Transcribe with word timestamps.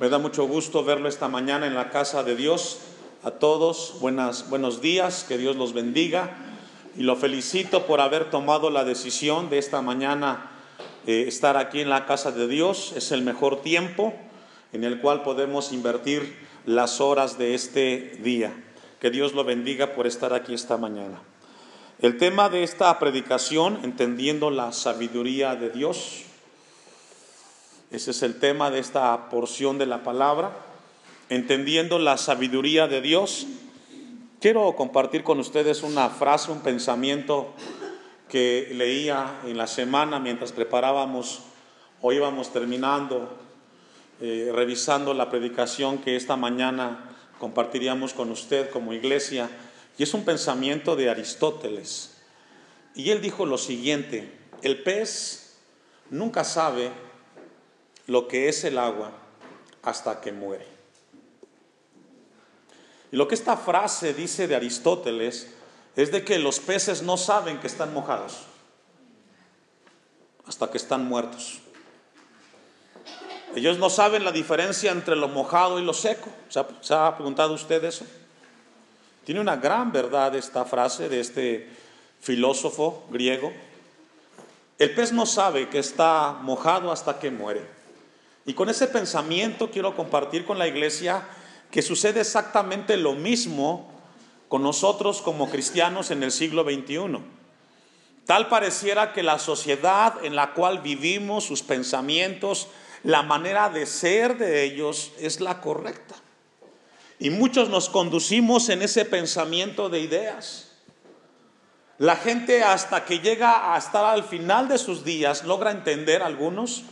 Me 0.00 0.08
da 0.08 0.16
mucho 0.16 0.48
gusto 0.48 0.82
verlo 0.82 1.10
esta 1.10 1.28
mañana 1.28 1.66
en 1.66 1.74
la 1.74 1.90
casa 1.90 2.22
de 2.22 2.34
Dios. 2.34 2.78
A 3.22 3.32
todos, 3.32 3.96
buenas, 4.00 4.48
buenos 4.48 4.80
días, 4.80 5.26
que 5.28 5.36
Dios 5.36 5.56
los 5.56 5.74
bendiga. 5.74 6.38
Y 6.96 7.02
lo 7.02 7.16
felicito 7.16 7.84
por 7.84 8.00
haber 8.00 8.30
tomado 8.30 8.70
la 8.70 8.84
decisión 8.84 9.50
de 9.50 9.58
esta 9.58 9.82
mañana 9.82 10.52
eh, 11.06 11.26
estar 11.28 11.58
aquí 11.58 11.82
en 11.82 11.90
la 11.90 12.06
casa 12.06 12.32
de 12.32 12.48
Dios. 12.48 12.94
Es 12.96 13.12
el 13.12 13.20
mejor 13.20 13.60
tiempo 13.60 14.14
en 14.72 14.84
el 14.84 15.02
cual 15.02 15.22
podemos 15.22 15.70
invertir 15.70 16.34
las 16.64 17.02
horas 17.02 17.36
de 17.36 17.54
este 17.54 18.18
día. 18.22 18.54
Que 19.00 19.10
Dios 19.10 19.34
lo 19.34 19.44
bendiga 19.44 19.92
por 19.92 20.06
estar 20.06 20.32
aquí 20.32 20.54
esta 20.54 20.78
mañana. 20.78 21.20
El 21.98 22.16
tema 22.16 22.48
de 22.48 22.62
esta 22.62 22.98
predicación, 22.98 23.80
entendiendo 23.82 24.50
la 24.50 24.72
sabiduría 24.72 25.56
de 25.56 25.68
Dios, 25.68 26.24
ese 27.90 28.12
es 28.12 28.22
el 28.22 28.38
tema 28.38 28.70
de 28.70 28.78
esta 28.78 29.28
porción 29.30 29.76
de 29.76 29.86
la 29.86 30.04
palabra, 30.04 30.52
entendiendo 31.28 31.98
la 31.98 32.16
sabiduría 32.18 32.86
de 32.86 33.00
Dios. 33.00 33.48
Quiero 34.40 34.76
compartir 34.76 35.24
con 35.24 35.40
ustedes 35.40 35.82
una 35.82 36.08
frase, 36.08 36.52
un 36.52 36.60
pensamiento 36.60 37.52
que 38.28 38.70
leía 38.72 39.40
en 39.44 39.58
la 39.58 39.66
semana 39.66 40.20
mientras 40.20 40.52
preparábamos 40.52 41.40
o 42.00 42.12
íbamos 42.12 42.52
terminando, 42.52 43.36
eh, 44.20 44.52
revisando 44.54 45.12
la 45.12 45.28
predicación 45.28 45.98
que 45.98 46.14
esta 46.14 46.36
mañana 46.36 47.10
compartiríamos 47.40 48.14
con 48.14 48.30
usted 48.30 48.70
como 48.70 48.92
iglesia. 48.92 49.50
Y 49.98 50.04
es 50.04 50.14
un 50.14 50.24
pensamiento 50.24 50.94
de 50.94 51.10
Aristóteles. 51.10 52.22
Y 52.94 53.10
él 53.10 53.20
dijo 53.20 53.46
lo 53.46 53.58
siguiente, 53.58 54.32
el 54.62 54.80
pez 54.84 55.56
nunca 56.08 56.44
sabe 56.44 57.09
lo 58.10 58.26
que 58.26 58.48
es 58.48 58.64
el 58.64 58.76
agua 58.76 59.12
hasta 59.84 60.20
que 60.20 60.32
muere. 60.32 60.66
Y 63.12 63.16
lo 63.16 63.28
que 63.28 63.36
esta 63.36 63.56
frase 63.56 64.14
dice 64.14 64.48
de 64.48 64.56
Aristóteles 64.56 65.46
es 65.94 66.10
de 66.10 66.24
que 66.24 66.40
los 66.40 66.58
peces 66.58 67.02
no 67.02 67.16
saben 67.16 67.60
que 67.60 67.68
están 67.68 67.94
mojados 67.94 68.38
hasta 70.44 70.68
que 70.72 70.78
están 70.78 71.04
muertos. 71.04 71.60
Ellos 73.54 73.78
no 73.78 73.88
saben 73.88 74.24
la 74.24 74.32
diferencia 74.32 74.90
entre 74.90 75.14
lo 75.14 75.28
mojado 75.28 75.78
y 75.78 75.84
lo 75.84 75.94
seco. 75.94 76.30
¿Se 76.48 76.94
ha, 76.94 77.14
preguntado 77.14 77.54
usted 77.54 77.84
eso? 77.84 78.04
Tiene 79.24 79.40
una 79.40 79.54
gran 79.54 79.92
verdad 79.92 80.34
esta 80.34 80.64
frase 80.64 81.08
de 81.08 81.20
este 81.20 81.70
filósofo 82.20 83.04
griego. 83.08 83.52
El 84.80 84.96
pez 84.96 85.12
no 85.12 85.26
sabe 85.26 85.68
que 85.68 85.78
está 85.78 86.32
mojado 86.42 86.90
hasta 86.90 87.20
que 87.20 87.30
muere. 87.30 87.79
Y 88.50 88.54
con 88.54 88.68
ese 88.68 88.88
pensamiento 88.88 89.70
quiero 89.70 89.94
compartir 89.94 90.44
con 90.44 90.58
la 90.58 90.66
iglesia 90.66 91.22
que 91.70 91.82
sucede 91.82 92.22
exactamente 92.22 92.96
lo 92.96 93.12
mismo 93.12 93.88
con 94.48 94.64
nosotros 94.64 95.22
como 95.22 95.48
cristianos 95.48 96.10
en 96.10 96.24
el 96.24 96.32
siglo 96.32 96.64
XXI. 96.64 97.20
Tal 98.26 98.48
pareciera 98.48 99.12
que 99.12 99.22
la 99.22 99.38
sociedad 99.38 100.14
en 100.24 100.34
la 100.34 100.52
cual 100.52 100.80
vivimos, 100.80 101.44
sus 101.44 101.62
pensamientos, 101.62 102.66
la 103.04 103.22
manera 103.22 103.70
de 103.70 103.86
ser 103.86 104.36
de 104.36 104.64
ellos 104.64 105.12
es 105.20 105.40
la 105.40 105.60
correcta. 105.60 106.16
Y 107.20 107.30
muchos 107.30 107.68
nos 107.68 107.88
conducimos 107.88 108.68
en 108.68 108.82
ese 108.82 109.04
pensamiento 109.04 109.88
de 109.88 110.00
ideas. 110.00 110.72
La 111.98 112.16
gente 112.16 112.64
hasta 112.64 113.04
que 113.04 113.20
llega 113.20 113.72
a 113.72 113.78
estar 113.78 114.04
al 114.04 114.24
final 114.24 114.66
de 114.66 114.78
sus 114.78 115.04
días 115.04 115.44
logra 115.44 115.70
entender 115.70 116.20
algunos 116.20 116.82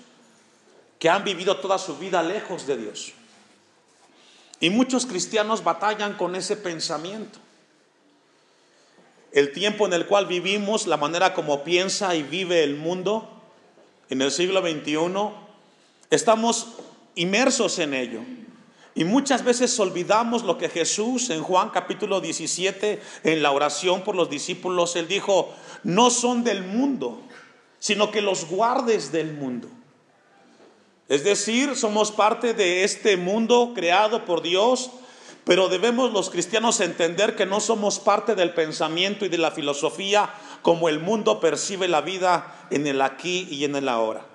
que 0.98 1.08
han 1.08 1.24
vivido 1.24 1.58
toda 1.58 1.78
su 1.78 1.96
vida 1.96 2.22
lejos 2.22 2.66
de 2.66 2.76
Dios. 2.76 3.12
Y 4.60 4.70
muchos 4.70 5.06
cristianos 5.06 5.62
batallan 5.62 6.14
con 6.14 6.34
ese 6.34 6.56
pensamiento. 6.56 7.38
El 9.30 9.52
tiempo 9.52 9.86
en 9.86 9.92
el 9.92 10.06
cual 10.06 10.26
vivimos, 10.26 10.86
la 10.86 10.96
manera 10.96 11.34
como 11.34 11.62
piensa 11.62 12.14
y 12.14 12.22
vive 12.22 12.64
el 12.64 12.76
mundo 12.76 13.28
en 14.10 14.22
el 14.22 14.32
siglo 14.32 14.60
XXI, 14.62 14.96
estamos 16.10 16.68
inmersos 17.14 17.78
en 17.78 17.94
ello. 17.94 18.20
Y 18.94 19.04
muchas 19.04 19.44
veces 19.44 19.78
olvidamos 19.78 20.42
lo 20.42 20.58
que 20.58 20.68
Jesús 20.68 21.30
en 21.30 21.42
Juan 21.42 21.70
capítulo 21.70 22.20
17, 22.20 23.00
en 23.22 23.42
la 23.42 23.52
oración 23.52 24.02
por 24.02 24.16
los 24.16 24.28
discípulos, 24.28 24.96
él 24.96 25.06
dijo, 25.06 25.54
no 25.84 26.10
son 26.10 26.42
del 26.42 26.64
mundo, 26.64 27.20
sino 27.78 28.10
que 28.10 28.22
los 28.22 28.46
guardes 28.46 29.12
del 29.12 29.34
mundo. 29.34 29.68
Es 31.08 31.24
decir, 31.24 31.74
somos 31.74 32.12
parte 32.12 32.52
de 32.52 32.84
este 32.84 33.16
mundo 33.16 33.72
creado 33.74 34.26
por 34.26 34.42
Dios, 34.42 34.90
pero 35.44 35.70
debemos 35.70 36.12
los 36.12 36.28
cristianos 36.28 36.80
entender 36.80 37.34
que 37.34 37.46
no 37.46 37.60
somos 37.60 37.98
parte 37.98 38.34
del 38.34 38.52
pensamiento 38.52 39.24
y 39.24 39.30
de 39.30 39.38
la 39.38 39.50
filosofía 39.50 40.28
como 40.60 40.90
el 40.90 41.00
mundo 41.00 41.40
percibe 41.40 41.88
la 41.88 42.02
vida 42.02 42.66
en 42.70 42.86
el 42.86 43.00
aquí 43.00 43.48
y 43.50 43.64
en 43.64 43.74
el 43.76 43.88
ahora. 43.88 44.26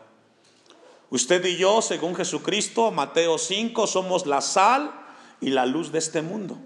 Usted 1.11 1.45
y 1.45 1.57
yo, 1.57 1.84
según 1.84 2.16
Jesucristo, 2.16 2.90
Mateo 2.90 3.38
5, 3.38 3.85
somos 3.85 4.25
la 4.25 4.41
sal 4.41 4.91
y 5.40 5.51
la 5.51 5.67
luz 5.67 5.91
de 5.91 6.00
este 6.00 6.23
mundo. 6.23 6.57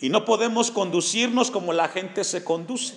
Y 0.00 0.10
no 0.10 0.26
podemos 0.26 0.70
conducirnos 0.70 1.50
como 1.50 1.72
la 1.72 1.88
gente 1.88 2.24
se 2.24 2.44
conduce. 2.44 2.94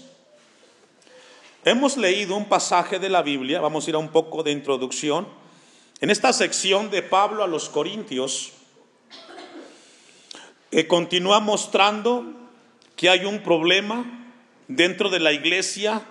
Hemos 1.64 1.96
leído 1.96 2.36
un 2.36 2.50
pasaje 2.50 3.00
de 3.00 3.08
la 3.08 3.22
Biblia, 3.22 3.62
vamos 3.62 3.88
a 3.88 3.92
ir 3.92 3.96
a 3.96 4.00
un 4.00 4.10
poco 4.10 4.44
de 4.44 4.52
introducción 4.52 5.43
en 6.02 6.10
esta 6.10 6.34
sección 6.34 6.90
de 6.90 7.02
Pablo 7.02 7.44
a 7.44 7.48
los 7.48 7.70
Corintios, 7.70 8.52
eh, 10.72 10.88
continúa 10.88 11.40
mostrando 11.40 12.26
que 12.96 13.10
hay 13.10 13.26
un 13.26 13.44
problema 13.44 14.28
dentro 14.68 15.10
de 15.10 15.20
la 15.20 15.32
iglesia 15.32 16.02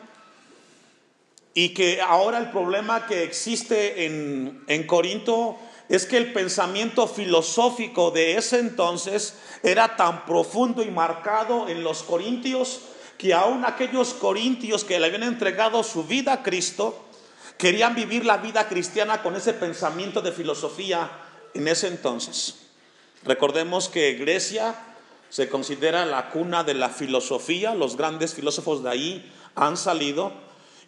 y 1.55 1.71
que 1.71 2.01
ahora 2.01 2.39
el 2.39 2.51
problema 2.51 3.07
que 3.07 3.25
existe 3.25 4.07
en, 4.07 4.63
en 4.69 4.87
Corinto 4.87 5.59
es 5.89 6.07
que 6.07 6.17
el 6.17 6.33
pensamiento 6.33 7.07
filosófico 7.07 8.11
de 8.11 8.37
ese 8.37 8.61
entonces 8.61 9.37
era 9.63 9.97
tan 9.97 10.25
profundo 10.25 10.83
y 10.83 10.91
marcado 10.91 11.69
en 11.69 11.83
los 11.83 12.03
corintios 12.03 12.83
que 13.19 13.35
aún 13.35 13.65
aquellos 13.65 14.15
corintios 14.15 14.85
que 14.85 14.99
le 14.99 15.07
habían 15.07 15.23
entregado 15.23 15.85
su 15.85 16.05
vida 16.05 16.33
a 16.33 16.43
Cristo, 16.43 17.05
querían 17.63 17.95
vivir 17.95 18.25
la 18.25 18.39
vida 18.39 18.67
cristiana 18.67 19.23
con 19.23 19.37
ese 19.37 19.55
pensamiento 19.55 20.21
de 20.21 20.33
filosofía 20.33 21.09
en 21.55 21.69
ese 21.69 21.87
entonces. 21.87 22.57
Recordemos 23.23 23.89
que 23.89 24.15
Grecia 24.15 24.75
se 25.31 25.49
considera 25.49 26.05
la 26.05 26.31
cuna 26.31 26.65
de 26.65 26.75
la 26.75 26.89
filosofía, 26.89 27.73
los 27.77 27.97
grandes 27.97 28.35
filósofos 28.35 28.83
de 28.83 28.91
ahí 28.91 29.33
han 29.55 29.77
salido, 29.77 30.33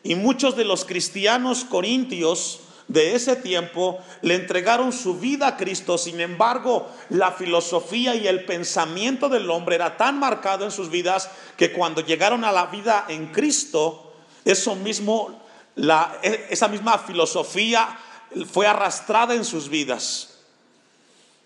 y 0.03 0.17
muchos 0.17 0.57
de 0.57 0.65
los 0.65 0.85
cristianos 0.85 1.63
corintios 1.63 2.59
de 2.89 3.15
ese 3.15 3.37
tiempo 3.37 4.01
le 4.23 4.35
entregaron 4.35 4.93
su 4.93 5.21
vida 5.21 5.47
a 5.47 5.57
Cristo. 5.57 5.97
Sin 5.97 6.21
embargo, 6.21 6.91
la 7.09 7.31
filosofía 7.31 8.17
y 8.17 8.27
el 8.27 8.47
pensamiento 8.47 9.29
del 9.29 9.49
hombre 9.49 9.77
era 9.77 9.97
tan 9.97 10.19
marcado 10.19 10.65
en 10.65 10.73
sus 10.73 10.91
vidas 10.91 11.31
que 11.57 11.71
cuando 11.71 12.01
llegaron 12.01 12.43
a 12.43 12.51
la 12.51 12.67
vida 12.67 13.05
en 13.09 13.29
Cristo, 13.29 14.13
eso 14.45 14.75
mismo 14.75 15.44
e, 15.77 16.47
esa 16.51 16.69
misma 16.69 16.99
filosofía 16.99 17.99
fue 18.51 18.67
arrastrada 18.67 19.35
en 19.35 19.45
sus 19.45 19.69
vidas. 19.69 20.31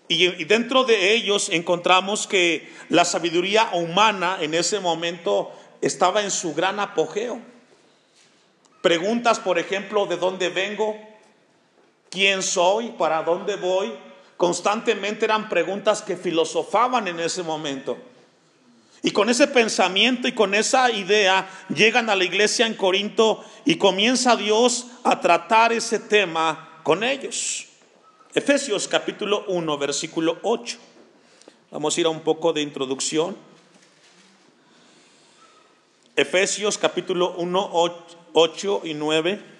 Y 0.07 0.43
dentro 0.45 0.85
de 0.85 1.13
ellos 1.13 1.49
encontramos 1.49 2.25
que 2.25 2.73
la 2.89 3.05
sabiduría 3.05 3.69
humana 3.73 4.37
en 4.41 4.55
ese 4.55 4.79
momento 4.79 5.51
estaba 5.81 6.23
en 6.23 6.31
su 6.31 6.55
gran 6.55 6.79
apogeo. 6.79 7.39
Preguntas, 8.81 9.39
por 9.39 9.59
ejemplo, 9.59 10.07
¿de 10.07 10.17
dónde 10.17 10.49
vengo? 10.49 10.97
¿Quién 12.09 12.41
soy? 12.41 12.89
¿Para 12.97 13.21
dónde 13.23 13.55
voy? 13.55 13.93
Constantemente 14.37 15.25
eran 15.25 15.49
preguntas 15.49 16.01
que 16.01 16.15
filosofaban 16.15 17.07
en 17.07 17.19
ese 17.19 17.43
momento. 17.43 17.97
Y 19.01 19.11
con 19.11 19.29
ese 19.29 19.47
pensamiento 19.47 20.27
y 20.27 20.33
con 20.33 20.53
esa 20.53 20.91
idea 20.91 21.49
llegan 21.73 22.09
a 22.09 22.15
la 22.15 22.25
iglesia 22.25 22.65
en 22.65 22.73
Corinto 22.73 23.43
y 23.65 23.75
comienza 23.75 24.35
Dios 24.35 24.87
a 25.03 25.21
tratar 25.21 25.71
ese 25.71 25.99
tema 25.99 26.81
con 26.83 27.03
ellos. 27.03 27.67
Efesios 28.33 28.87
capítulo 28.87 29.45
1, 29.47 29.77
versículo 29.77 30.39
8. 30.43 30.77
Vamos 31.71 31.95
a 31.95 31.99
ir 32.01 32.05
a 32.07 32.09
un 32.09 32.21
poco 32.21 32.51
de 32.51 32.61
introducción. 32.61 33.37
Efesios 36.15 36.77
capítulo 36.77 37.35
1, 37.37 37.71
8 38.33 38.81
y 38.83 38.93
9. 38.93 39.58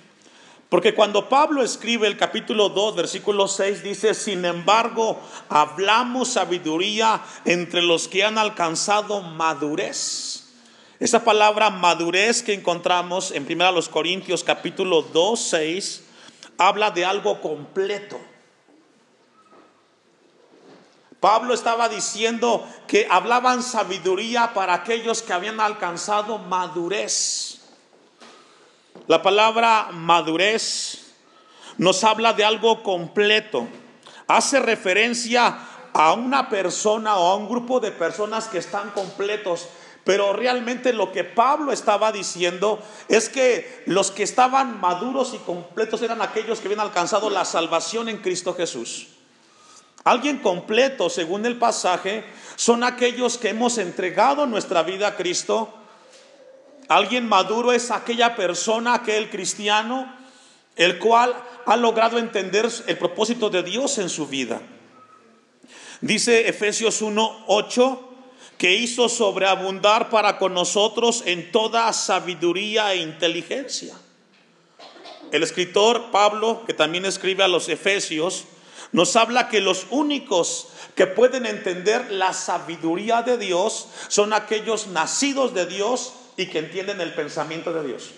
Porque 0.70 0.94
cuando 0.94 1.28
Pablo 1.28 1.64
escribe 1.64 2.06
el 2.06 2.16
capítulo 2.16 2.70
2, 2.70 2.96
versículo 2.96 3.48
6, 3.48 3.82
dice, 3.82 4.14
sin 4.14 4.46
embargo, 4.46 5.20
hablamos 5.50 6.34
sabiduría 6.34 7.24
entre 7.46 7.82
los 7.82 8.08
que 8.08 8.24
han 8.24 8.38
alcanzado 8.38 9.22
madurez. 9.22 10.48
Esa 11.00 11.24
palabra 11.24 11.72
madurez 11.72 12.44
que 12.44 12.54
encontramos 12.54 13.32
en 13.32 13.48
1 13.50 13.82
Corintios 13.90 14.44
capítulo 14.44 15.02
2, 15.02 15.40
6, 15.40 16.04
habla 16.60 16.92
de 16.92 17.04
algo 17.04 17.42
completo. 17.42 18.20
Pablo 21.20 21.56
estaba 21.56 21.90
diciendo 21.90 22.66
que 22.88 23.08
hablaban 23.10 23.64
sabiduría 23.64 24.54
para 24.54 24.76
aquellos 24.76 25.24
que 25.24 25.34
habían 25.34 25.60
alcanzado 25.60 26.38
madurez. 26.38 27.59
La 29.10 29.24
palabra 29.24 29.90
madurez 29.92 31.16
nos 31.80 32.04
habla 32.04 32.34
de 32.34 32.46
algo 32.46 32.84
completo. 32.84 33.68
Hace 34.28 34.60
referencia 34.60 35.58
a 35.94 36.14
una 36.14 36.48
persona 36.48 37.18
o 37.18 37.32
a 37.32 37.36
un 37.36 37.50
grupo 37.50 37.80
de 37.80 37.92
personas 37.92 38.48
que 38.48 38.60
están 38.60 38.92
completos. 38.92 39.68
Pero 40.04 40.32
realmente 40.34 40.94
lo 40.94 41.12
que 41.12 41.24
Pablo 41.24 41.72
estaba 41.72 42.12
diciendo 42.12 42.84
es 43.08 43.30
que 43.30 43.82
los 43.88 44.12
que 44.12 44.22
estaban 44.22 44.80
maduros 44.80 45.34
y 45.34 45.40
completos 45.40 46.04
eran 46.04 46.22
aquellos 46.22 46.60
que 46.60 46.68
habían 46.68 46.82
alcanzado 46.82 47.32
la 47.32 47.46
salvación 47.46 48.10
en 48.10 48.18
Cristo 48.18 48.54
Jesús. 48.54 49.08
Alguien 50.04 50.38
completo, 50.38 51.10
según 51.10 51.48
el 51.48 51.58
pasaje, 51.58 52.24
son 52.56 52.84
aquellos 52.84 53.40
que 53.40 53.50
hemos 53.50 53.80
entregado 53.80 54.46
nuestra 54.46 54.84
vida 54.84 55.08
a 55.08 55.16
Cristo. 55.16 55.79
Alguien 56.90 57.30
maduro 57.30 57.72
es 57.72 57.92
aquella 57.92 58.36
persona, 58.36 58.96
aquel 58.96 59.30
cristiano, 59.30 60.12
el 60.76 60.98
cual 60.98 61.36
ha 61.68 61.78
logrado 61.78 62.18
entender 62.18 62.68
el 62.88 62.98
propósito 62.98 63.52
de 63.52 63.62
Dios 63.62 64.00
en 64.00 64.10
su 64.10 64.26
vida. 64.26 64.60
Dice 66.02 66.50
Efesios 66.50 67.04
1:8 67.04 68.00
que 68.58 68.74
hizo 68.74 69.08
sobreabundar 69.08 70.10
para 70.10 70.40
con 70.40 70.56
nosotros 70.56 71.22
en 71.28 71.52
toda 71.52 71.94
sabiduría 71.94 72.92
e 72.94 72.98
inteligencia. 72.98 73.94
El 75.32 75.44
escritor 75.44 76.10
Pablo, 76.10 76.64
que 76.66 76.74
también 76.74 77.06
escribe 77.06 77.44
a 77.44 77.48
los 77.48 77.70
Efesios, 77.70 78.46
nos 78.92 79.16
habla 79.16 79.48
que 79.48 79.62
los 79.62 79.86
únicos 79.92 80.70
que 80.96 81.06
pueden 81.06 81.46
entender 81.46 82.10
la 82.10 82.34
sabiduría 82.34 83.22
de 83.22 83.38
Dios 83.38 83.90
son 84.08 84.34
aquellos 84.34 84.88
nacidos 84.88 85.54
de 85.54 85.68
Dios 85.68 86.14
y 86.40 86.48
que 86.48 86.60
entienden 86.60 87.02
el 87.02 87.14
pensamiento 87.14 87.74
de 87.74 87.86
Dios. 87.86 88.12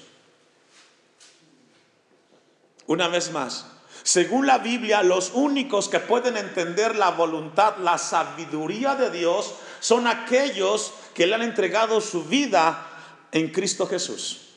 Una 2.85 3.07
vez 3.07 3.31
más, 3.31 3.65
según 4.03 4.45
la 4.45 4.59
Biblia, 4.59 5.01
los 5.01 5.31
únicos 5.33 5.89
que 5.89 5.99
pueden 5.99 6.37
entender 6.37 6.95
la 6.95 7.09
voluntad, 7.09 7.77
la 7.77 7.97
sabiduría 7.97 8.93
de 8.93 9.09
Dios, 9.09 9.55
son 9.79 10.05
aquellos 10.05 10.93
que 11.15 11.25
le 11.25 11.33
han 11.33 11.41
entregado 11.41 11.99
su 11.99 12.23
vida 12.23 12.87
en 13.31 13.49
Cristo 13.49 13.87
Jesús. 13.87 14.49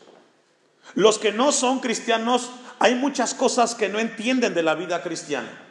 Los 0.94 1.18
que 1.18 1.32
no 1.32 1.50
son 1.50 1.80
cristianos, 1.80 2.50
hay 2.78 2.94
muchas 2.94 3.32
cosas 3.32 3.74
que 3.74 3.88
no 3.88 3.98
entienden 3.98 4.52
de 4.52 4.62
la 4.62 4.74
vida 4.74 5.02
cristiana. 5.02 5.62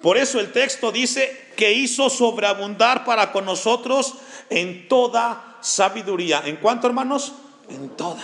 Por 0.00 0.16
eso 0.16 0.40
el 0.40 0.52
texto 0.52 0.90
dice 0.90 1.52
que 1.54 1.74
hizo 1.74 2.08
sobreabundar 2.08 3.04
para 3.04 3.30
con 3.30 3.44
nosotros 3.44 4.14
en 4.48 4.88
toda 4.88 5.51
sabiduría. 5.62 6.42
¿En 6.44 6.56
cuánto, 6.56 6.86
hermanos? 6.86 7.32
En 7.70 7.88
toda. 7.90 8.22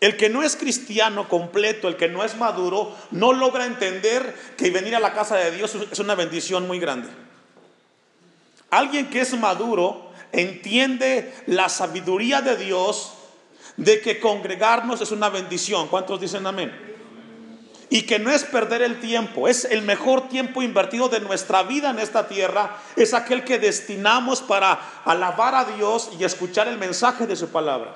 El 0.00 0.16
que 0.16 0.28
no 0.28 0.42
es 0.42 0.54
cristiano 0.56 1.28
completo, 1.28 1.88
el 1.88 1.96
que 1.96 2.08
no 2.08 2.22
es 2.22 2.36
maduro, 2.36 2.94
no 3.10 3.32
logra 3.32 3.66
entender 3.66 4.36
que 4.56 4.70
venir 4.70 4.94
a 4.94 5.00
la 5.00 5.12
casa 5.12 5.36
de 5.36 5.50
Dios 5.50 5.74
es 5.90 5.98
una 5.98 6.14
bendición 6.14 6.66
muy 6.66 6.78
grande. 6.78 7.08
Alguien 8.70 9.08
que 9.08 9.20
es 9.20 9.36
maduro 9.38 10.12
entiende 10.30 11.34
la 11.46 11.68
sabiduría 11.68 12.42
de 12.42 12.56
Dios 12.56 13.14
de 13.76 14.00
que 14.00 14.20
congregarnos 14.20 15.00
es 15.00 15.10
una 15.10 15.30
bendición. 15.30 15.88
¿Cuántos 15.88 16.20
dicen 16.20 16.46
amén? 16.46 16.97
Y 17.90 18.02
que 18.02 18.18
no 18.18 18.30
es 18.30 18.44
perder 18.44 18.82
el 18.82 19.00
tiempo, 19.00 19.48
es 19.48 19.64
el 19.64 19.82
mejor 19.82 20.28
tiempo 20.28 20.62
invertido 20.62 21.08
de 21.08 21.20
nuestra 21.20 21.62
vida 21.62 21.90
en 21.90 21.98
esta 21.98 22.28
tierra, 22.28 22.76
es 22.96 23.14
aquel 23.14 23.44
que 23.44 23.58
destinamos 23.58 24.42
para 24.42 24.78
alabar 25.04 25.54
a 25.54 25.64
Dios 25.64 26.10
y 26.18 26.24
escuchar 26.24 26.68
el 26.68 26.76
mensaje 26.76 27.26
de 27.26 27.36
su 27.36 27.48
palabra. 27.48 27.94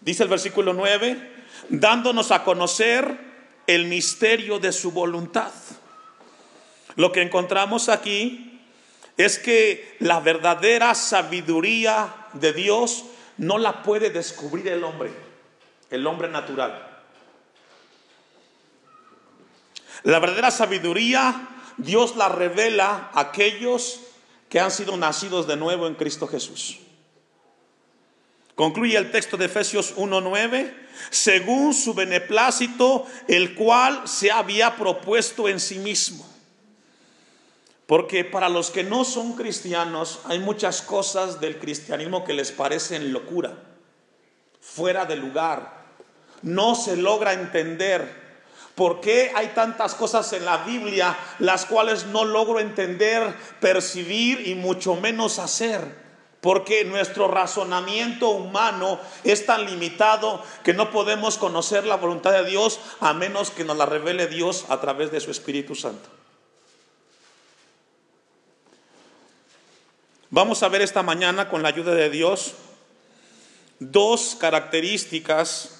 Dice 0.00 0.24
el 0.24 0.28
versículo 0.28 0.72
9, 0.72 1.34
dándonos 1.68 2.32
a 2.32 2.42
conocer 2.42 3.18
el 3.66 3.86
misterio 3.86 4.58
de 4.58 4.72
su 4.72 4.90
voluntad. 4.92 5.52
Lo 6.96 7.12
que 7.12 7.22
encontramos 7.22 7.88
aquí 7.88 8.60
es 9.16 9.38
que 9.38 9.96
la 10.00 10.20
verdadera 10.20 10.94
sabiduría 10.94 12.28
de 12.34 12.52
Dios 12.52 13.04
no 13.38 13.58
la 13.58 13.82
puede 13.82 14.10
descubrir 14.10 14.68
el 14.68 14.84
hombre, 14.84 15.10
el 15.90 16.06
hombre 16.06 16.28
natural. 16.28 16.95
La 20.06 20.20
verdadera 20.20 20.52
sabiduría 20.52 21.48
Dios 21.78 22.14
la 22.14 22.28
revela 22.28 23.10
a 23.12 23.20
aquellos 23.22 24.02
que 24.48 24.60
han 24.60 24.70
sido 24.70 24.96
nacidos 24.96 25.48
de 25.48 25.56
nuevo 25.56 25.88
en 25.88 25.96
Cristo 25.96 26.28
Jesús. 26.28 26.78
Concluye 28.54 28.96
el 28.96 29.10
texto 29.10 29.36
de 29.36 29.46
Efesios 29.46 29.94
1:9, 29.96 30.72
según 31.10 31.74
su 31.74 31.92
beneplácito, 31.92 33.04
el 33.26 33.56
cual 33.56 34.06
se 34.06 34.30
había 34.30 34.76
propuesto 34.76 35.48
en 35.48 35.58
sí 35.58 35.80
mismo. 35.80 36.24
Porque 37.86 38.24
para 38.24 38.48
los 38.48 38.70
que 38.70 38.84
no 38.84 39.04
son 39.04 39.32
cristianos 39.32 40.20
hay 40.26 40.38
muchas 40.38 40.82
cosas 40.82 41.40
del 41.40 41.58
cristianismo 41.58 42.24
que 42.24 42.32
les 42.32 42.52
parecen 42.52 43.12
locura, 43.12 43.58
fuera 44.60 45.04
de 45.04 45.16
lugar. 45.16 45.84
No 46.42 46.76
se 46.76 46.96
logra 46.96 47.32
entender 47.32 48.25
¿Por 48.76 49.00
qué 49.00 49.32
hay 49.34 49.48
tantas 49.48 49.94
cosas 49.94 50.30
en 50.34 50.44
la 50.44 50.58
Biblia 50.58 51.16
las 51.38 51.64
cuales 51.64 52.04
no 52.04 52.26
logro 52.26 52.60
entender, 52.60 53.34
percibir 53.58 54.46
y 54.46 54.54
mucho 54.54 54.94
menos 54.96 55.38
hacer? 55.38 56.04
Porque 56.42 56.84
nuestro 56.84 57.26
razonamiento 57.26 58.28
humano 58.28 59.00
es 59.24 59.46
tan 59.46 59.64
limitado 59.64 60.42
que 60.62 60.74
no 60.74 60.90
podemos 60.90 61.38
conocer 61.38 61.86
la 61.86 61.96
voluntad 61.96 62.32
de 62.32 62.44
Dios 62.44 62.78
a 63.00 63.14
menos 63.14 63.50
que 63.50 63.64
nos 63.64 63.78
la 63.78 63.86
revele 63.86 64.26
Dios 64.26 64.66
a 64.68 64.78
través 64.78 65.10
de 65.10 65.20
su 65.20 65.30
Espíritu 65.30 65.74
Santo. 65.74 66.10
Vamos 70.28 70.62
a 70.62 70.68
ver 70.68 70.82
esta 70.82 71.02
mañana 71.02 71.48
con 71.48 71.62
la 71.62 71.70
ayuda 71.70 71.94
de 71.94 72.10
Dios 72.10 72.54
dos 73.78 74.36
características 74.38 75.75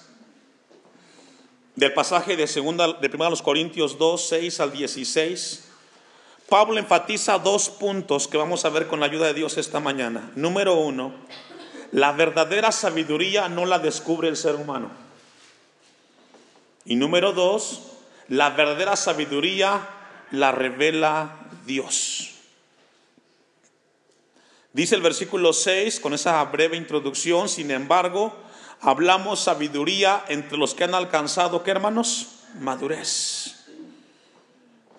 del 1.76 1.92
pasaje 1.92 2.36
de 2.36 2.46
segunda 2.46 2.94
de 2.94 3.08
los 3.08 3.42
Corintios 3.42 3.98
2, 3.98 4.28
6 4.28 4.60
al 4.60 4.72
16, 4.72 5.64
Pablo 6.48 6.78
enfatiza 6.78 7.38
dos 7.38 7.68
puntos 7.68 8.28
que 8.28 8.38
vamos 8.38 8.64
a 8.64 8.70
ver 8.70 8.86
con 8.86 9.00
la 9.00 9.06
ayuda 9.06 9.26
de 9.26 9.34
Dios 9.34 9.58
esta 9.58 9.78
mañana. 9.78 10.30
Número 10.36 10.74
uno, 10.74 11.12
la 11.92 12.12
verdadera 12.12 12.72
sabiduría 12.72 13.48
no 13.48 13.66
la 13.66 13.78
descubre 13.78 14.28
el 14.28 14.36
ser 14.36 14.54
humano. 14.54 14.90
Y 16.84 16.96
número 16.96 17.32
dos, 17.32 17.82
la 18.28 18.50
verdadera 18.50 18.96
sabiduría 18.96 19.88
la 20.30 20.52
revela 20.52 21.36
Dios. 21.66 22.32
Dice 24.72 24.94
el 24.94 25.02
versículo 25.02 25.52
6, 25.52 26.00
con 26.00 26.14
esa 26.14 26.42
breve 26.44 26.76
introducción, 26.76 27.48
sin 27.48 27.70
embargo, 27.70 28.36
hablamos 28.80 29.40
sabiduría 29.40 30.24
entre 30.28 30.58
los 30.58 30.74
que 30.74 30.84
han 30.84 30.94
alcanzado, 30.94 31.62
¿qué 31.62 31.70
hermanos? 31.70 32.28
Madurez. 32.60 33.54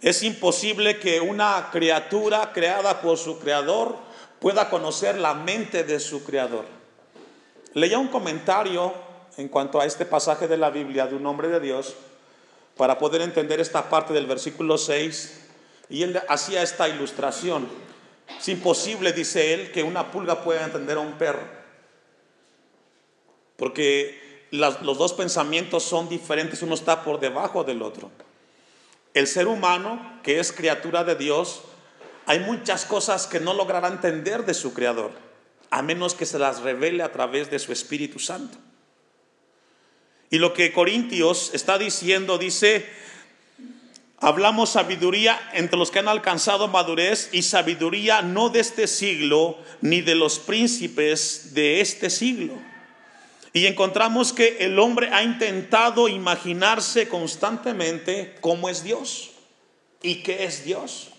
Es 0.02 0.24
imposible 0.24 1.00
que 1.00 1.20
una 1.20 1.70
criatura 1.72 2.52
creada 2.54 3.02
por 3.02 3.18
su 3.18 3.40
creador 3.40 3.96
pueda 4.40 4.70
conocer 4.70 5.18
la 5.18 5.34
mente 5.34 5.84
de 5.84 6.00
su 6.00 6.24
creador. 6.24 6.66
Leía 7.74 7.98
un 7.98 8.08
comentario 8.08 8.94
en 9.38 9.48
cuanto 9.48 9.80
a 9.80 9.86
este 9.86 10.06
pasaje 10.06 10.48
de 10.48 10.58
la 10.58 10.70
Biblia 10.70 11.08
de 11.08 11.16
un 11.16 11.26
hombre 11.26 11.48
de 11.48 11.60
Dios 11.60 11.96
para 12.76 13.00
poder 13.00 13.22
entender 13.22 13.60
esta 13.60 13.90
parte 13.90 14.14
del 14.14 14.28
versículo 14.28 14.78
6 14.78 15.46
y 15.90 16.04
él 16.04 16.22
hacía 16.30 16.62
esta 16.62 16.88
ilustración. 16.88 17.68
Es 18.38 18.48
imposible, 18.50 19.14
dice 19.14 19.54
él, 19.54 19.72
que 19.72 19.84
una 19.84 20.12
pulga 20.12 20.44
pueda 20.44 20.64
entender 20.64 20.98
a 20.98 21.02
un 21.02 21.14
perro. 21.14 21.57
Porque 23.58 24.48
los 24.52 24.98
dos 24.98 25.14
pensamientos 25.14 25.84
son 25.84 26.08
diferentes, 26.08 26.62
uno 26.62 26.76
está 26.76 27.04
por 27.04 27.20
debajo 27.20 27.64
del 27.64 27.82
otro. 27.82 28.10
El 29.14 29.28
ser 29.28 29.48
humano, 29.48 30.20
que 30.24 30.40
es 30.40 30.52
criatura 30.52 31.04
de 31.04 31.16
Dios, 31.16 31.64
hay 32.28 32.40
muchas 32.40 32.86
cosas 32.86 33.26
que 33.26 33.40
no 33.40 33.54
logrará 33.54 33.88
entender 33.88 34.46
de 34.46 34.54
su 34.54 34.74
Creador, 34.74 35.12
a 35.72 35.82
menos 35.82 36.14
que 36.14 36.26
se 36.26 36.40
las 36.40 36.62
revele 36.62 37.04
a 37.04 37.12
través 37.12 37.50
de 37.50 37.58
su 37.58 37.74
Espíritu 37.74 38.20
Santo. 38.20 38.58
Y 40.30 40.38
lo 40.38 40.54
que 40.54 40.72
Corintios 40.72 41.52
está 41.54 41.78
diciendo, 41.78 42.38
dice, 42.38 42.86
hablamos 44.20 44.72
sabiduría 44.72 45.40
entre 45.54 45.80
los 45.80 45.90
que 45.90 46.00
han 46.00 46.10
alcanzado 46.10 46.68
madurez 46.68 47.30
y 47.32 47.42
sabiduría 47.42 48.22
no 48.22 48.50
de 48.50 48.60
este 48.60 48.88
siglo, 48.88 49.58
ni 49.82 50.02
de 50.02 50.16
los 50.16 50.38
príncipes 50.38 51.56
de 51.56 51.82
este 51.82 52.10
siglo 52.10 52.54
y 53.58 53.66
encontramos 53.66 54.34
que 54.34 54.58
el 54.60 54.78
hombre 54.78 55.10
ha 55.12 55.24
intentado 55.24 56.08
imaginarse 56.08 57.10
constantemente 57.10 58.36
cómo 58.40 58.70
es 58.70 58.84
Dios. 58.84 59.32
y 60.04 60.22
qué 60.22 60.44
es 60.44 60.64
Dios. 60.64 61.10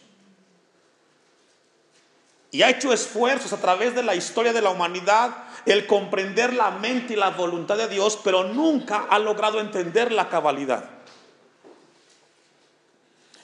Y 2.53 2.63
ha 2.63 2.71
hecho 2.71 2.93
esfuerzos 2.93 3.53
a 3.53 3.61
través 3.61 3.93
de 3.93 4.05
la 4.05 4.15
historia 4.15 4.53
de 4.53 4.63
la 4.63 4.71
humanidad 4.71 5.35
el 5.67 5.85
comprender 5.89 6.55
la 6.55 6.71
mente 6.71 7.15
y 7.15 7.17
la 7.17 7.31
voluntad 7.31 7.77
de 7.77 7.89
Dios, 7.89 8.17
pero 8.23 8.45
nunca 8.45 9.09
ha 9.11 9.19
logrado 9.19 9.61
entender 9.61 10.13
la 10.13 10.29
cabalidad. 10.29 10.89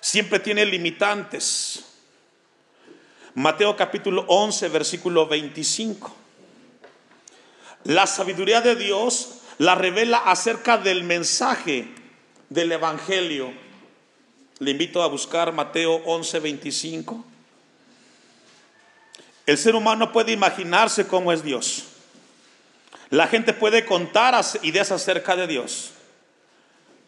Siempre 0.00 0.38
tiene 0.38 0.64
limitantes. 0.64 1.84
Mateo 3.34 3.74
capítulo 3.74 4.24
11, 4.28 4.68
versículo 4.68 5.26
25. 5.26 6.23
La 7.84 8.06
sabiduría 8.06 8.62
de 8.62 8.76
Dios 8.76 9.40
la 9.58 9.74
revela 9.74 10.18
acerca 10.18 10.78
del 10.78 11.04
mensaje 11.04 11.88
del 12.48 12.72
Evangelio. 12.72 13.52
Le 14.58 14.70
invito 14.70 15.02
a 15.02 15.06
buscar 15.06 15.52
Mateo 15.52 15.96
11, 16.06 16.40
25. 16.40 17.24
El 19.46 19.58
ser 19.58 19.74
humano 19.74 20.12
puede 20.12 20.32
imaginarse 20.32 21.06
cómo 21.06 21.30
es 21.30 21.44
Dios. 21.44 21.84
La 23.10 23.26
gente 23.26 23.52
puede 23.52 23.84
contar 23.84 24.34
ideas 24.62 24.90
acerca 24.90 25.36
de 25.36 25.46
Dios, 25.46 25.90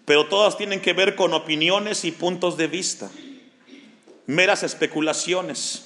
pero 0.04 0.26
todas 0.26 0.58
tienen 0.58 0.82
que 0.82 0.92
ver 0.92 1.16
con 1.16 1.32
opiniones 1.32 2.04
y 2.04 2.12
puntos 2.12 2.58
de 2.58 2.66
vista, 2.66 3.10
meras 4.26 4.62
especulaciones. 4.62 5.85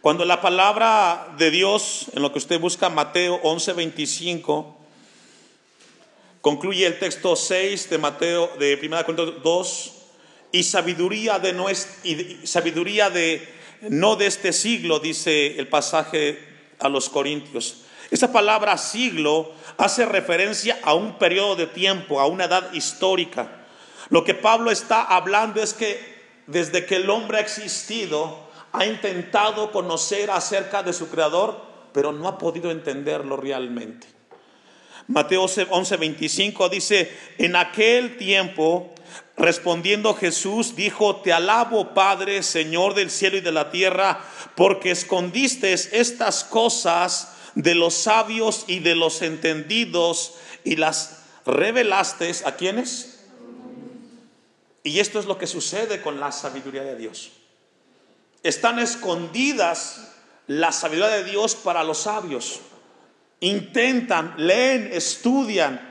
Cuando 0.00 0.24
la 0.24 0.40
palabra 0.40 1.34
de 1.36 1.50
Dios, 1.50 2.06
en 2.14 2.22
lo 2.22 2.32
que 2.32 2.38
usted 2.38 2.58
busca, 2.58 2.88
Mateo 2.88 3.38
11:25, 3.42 4.74
concluye 6.40 6.86
el 6.86 6.98
texto 6.98 7.36
6 7.36 7.90
de 7.90 7.98
Mateo, 7.98 8.50
de 8.58 8.78
1 8.82 9.04
Corintios 9.04 9.42
2, 9.42 9.92
y 10.52 10.62
sabiduría 10.62 11.38
de, 11.38 11.52
no 11.52 11.66
y 11.70 12.46
sabiduría 12.46 13.10
de 13.10 13.46
no 13.90 14.16
de 14.16 14.26
este 14.26 14.54
siglo, 14.54 15.00
dice 15.00 15.58
el 15.58 15.68
pasaje 15.68 16.38
a 16.78 16.88
los 16.88 17.10
Corintios. 17.10 17.82
Esa 18.10 18.32
palabra 18.32 18.78
siglo 18.78 19.52
hace 19.76 20.06
referencia 20.06 20.78
a 20.82 20.94
un 20.94 21.18
periodo 21.18 21.56
de 21.56 21.66
tiempo, 21.66 22.20
a 22.20 22.26
una 22.26 22.46
edad 22.46 22.72
histórica. 22.72 23.66
Lo 24.08 24.24
que 24.24 24.32
Pablo 24.32 24.70
está 24.70 25.02
hablando 25.02 25.62
es 25.62 25.74
que 25.74 26.20
desde 26.46 26.86
que 26.86 26.96
el 26.96 27.10
hombre 27.10 27.36
ha 27.36 27.42
existido, 27.42 28.49
ha 28.72 28.86
intentado 28.86 29.72
conocer 29.72 30.30
acerca 30.30 30.82
de 30.82 30.92
su 30.92 31.08
creador, 31.08 31.60
pero 31.92 32.12
no 32.12 32.28
ha 32.28 32.38
podido 32.38 32.70
entenderlo 32.70 33.36
realmente. 33.36 34.06
Mateo 35.08 35.46
11:25 35.46 36.70
dice, 36.70 37.10
en 37.38 37.56
aquel 37.56 38.16
tiempo, 38.16 38.94
respondiendo 39.36 40.14
Jesús, 40.14 40.76
dijo, 40.76 41.16
te 41.16 41.32
alabo 41.32 41.94
Padre, 41.94 42.44
Señor 42.44 42.94
del 42.94 43.10
cielo 43.10 43.38
y 43.38 43.40
de 43.40 43.50
la 43.50 43.72
tierra, 43.72 44.24
porque 44.54 44.92
escondiste 44.92 45.72
estas 45.72 46.44
cosas 46.44 47.34
de 47.56 47.74
los 47.74 47.94
sabios 47.94 48.64
y 48.68 48.78
de 48.78 48.94
los 48.94 49.22
entendidos 49.22 50.34
y 50.62 50.76
las 50.76 51.24
revelaste 51.44 52.32
a 52.44 52.54
quienes. 52.54 53.26
Y 54.84 55.00
esto 55.00 55.18
es 55.18 55.26
lo 55.26 55.38
que 55.38 55.48
sucede 55.48 56.00
con 56.02 56.20
la 56.20 56.30
sabiduría 56.30 56.84
de 56.84 56.96
Dios 56.96 57.32
están 58.42 58.78
escondidas 58.78 60.12
la 60.46 60.72
sabiduría 60.72 61.16
de 61.16 61.24
Dios 61.24 61.54
para 61.54 61.84
los 61.84 61.98
sabios. 61.98 62.60
Intentan, 63.40 64.34
leen, 64.36 64.90
estudian 64.92 65.88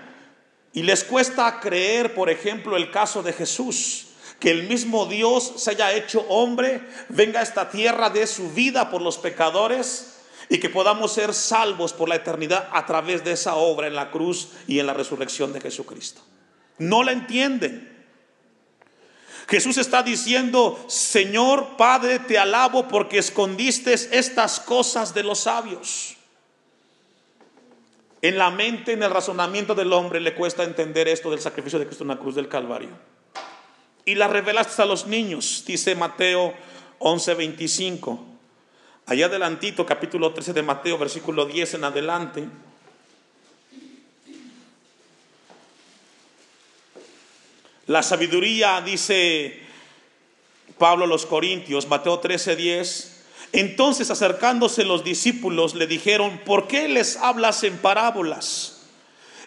y 0.74 0.84
les 0.84 1.04
cuesta 1.04 1.60
creer, 1.60 2.14
por 2.14 2.30
ejemplo, 2.30 2.78
el 2.78 2.92
caso 2.92 3.24
de 3.24 3.34
Jesús, 3.34 4.08
que 4.40 4.52
el 4.52 4.68
mismo 4.68 5.06
Dios 5.06 5.54
se 5.58 5.72
haya 5.72 5.94
hecho 5.94 6.26
hombre, 6.30 6.88
venga 7.10 7.40
a 7.40 7.44
esta 7.44 7.70
tierra 7.70 8.10
de 8.10 8.28
su 8.28 8.52
vida 8.52 8.90
por 8.90 9.02
los 9.02 9.18
pecadores 9.18 10.18
y 10.50 10.60
que 10.60 10.70
podamos 10.70 11.14
ser 11.14 11.34
salvos 11.34 11.94
por 11.94 12.10
la 12.10 12.16
eternidad 12.16 12.70
a 12.72 12.86
través 12.86 13.24
de 13.24 13.34
esa 13.34 13.56
obra 13.56 13.88
en 13.88 13.96
la 13.96 14.12
cruz 14.12 14.50
y 14.68 14.80
en 14.80 14.88
la 14.88 14.94
resurrección 14.94 15.54
de 15.54 15.62
Jesucristo. 15.62 16.22
No 16.78 17.04
la 17.04 17.12
entienden. 17.12 17.89
Jesús 19.50 19.80
está 19.80 20.04
diciendo, 20.04 20.80
Señor 20.88 21.76
Padre, 21.76 22.20
te 22.20 22.38
alabo 22.38 22.88
porque 22.88 23.18
escondiste 23.18 23.94
estas 23.94 24.60
cosas 24.60 25.16
de 25.16 25.24
los 25.24 25.40
sabios. 25.40 26.16
En 28.22 28.38
la 28.38 28.52
mente, 28.52 28.94
en 28.94 29.02
el 29.02 29.10
razonamiento 29.10 29.74
del 29.74 29.92
hombre 29.92 30.20
le 30.20 30.36
cuesta 30.36 30.64
entender 30.64 31.08
esto 31.08 31.32
del 31.32 31.40
sacrificio 31.40 31.80
de 31.80 31.88
Cristo 31.88 32.04
en 32.04 32.10
la 32.10 32.20
cruz 32.20 32.36
del 32.36 32.48
Calvario. 32.48 32.90
Y 34.06 34.14
la 34.14 34.28
revelaste 34.28 34.84
a 34.84 34.86
los 34.86 35.08
niños, 35.08 35.64
dice 35.66 35.96
Mateo 35.96 36.54
11:25. 37.00 38.20
Allá 39.08 39.26
adelantito, 39.26 39.84
capítulo 39.84 40.32
13 40.32 40.54
de 40.54 40.62
Mateo, 40.62 41.00
versículo 41.00 41.46
10 41.46 41.74
en 41.74 41.84
adelante. 41.86 42.48
La 47.90 48.04
sabiduría, 48.04 48.80
dice 48.82 49.64
Pablo 50.78 51.06
a 51.06 51.08
los 51.08 51.26
Corintios, 51.26 51.88
Mateo 51.88 52.20
13, 52.20 52.56
10. 52.56 53.24
Entonces 53.52 54.12
acercándose 54.12 54.86
los 54.86 55.04
discípulos 55.04 55.74
le 55.74 55.88
dijeron, 55.88 56.40
¿por 56.46 56.68
qué 56.68 56.88
les 56.88 57.18
hablas 57.18 57.64
en 57.64 57.80
parábolas? 57.80 58.84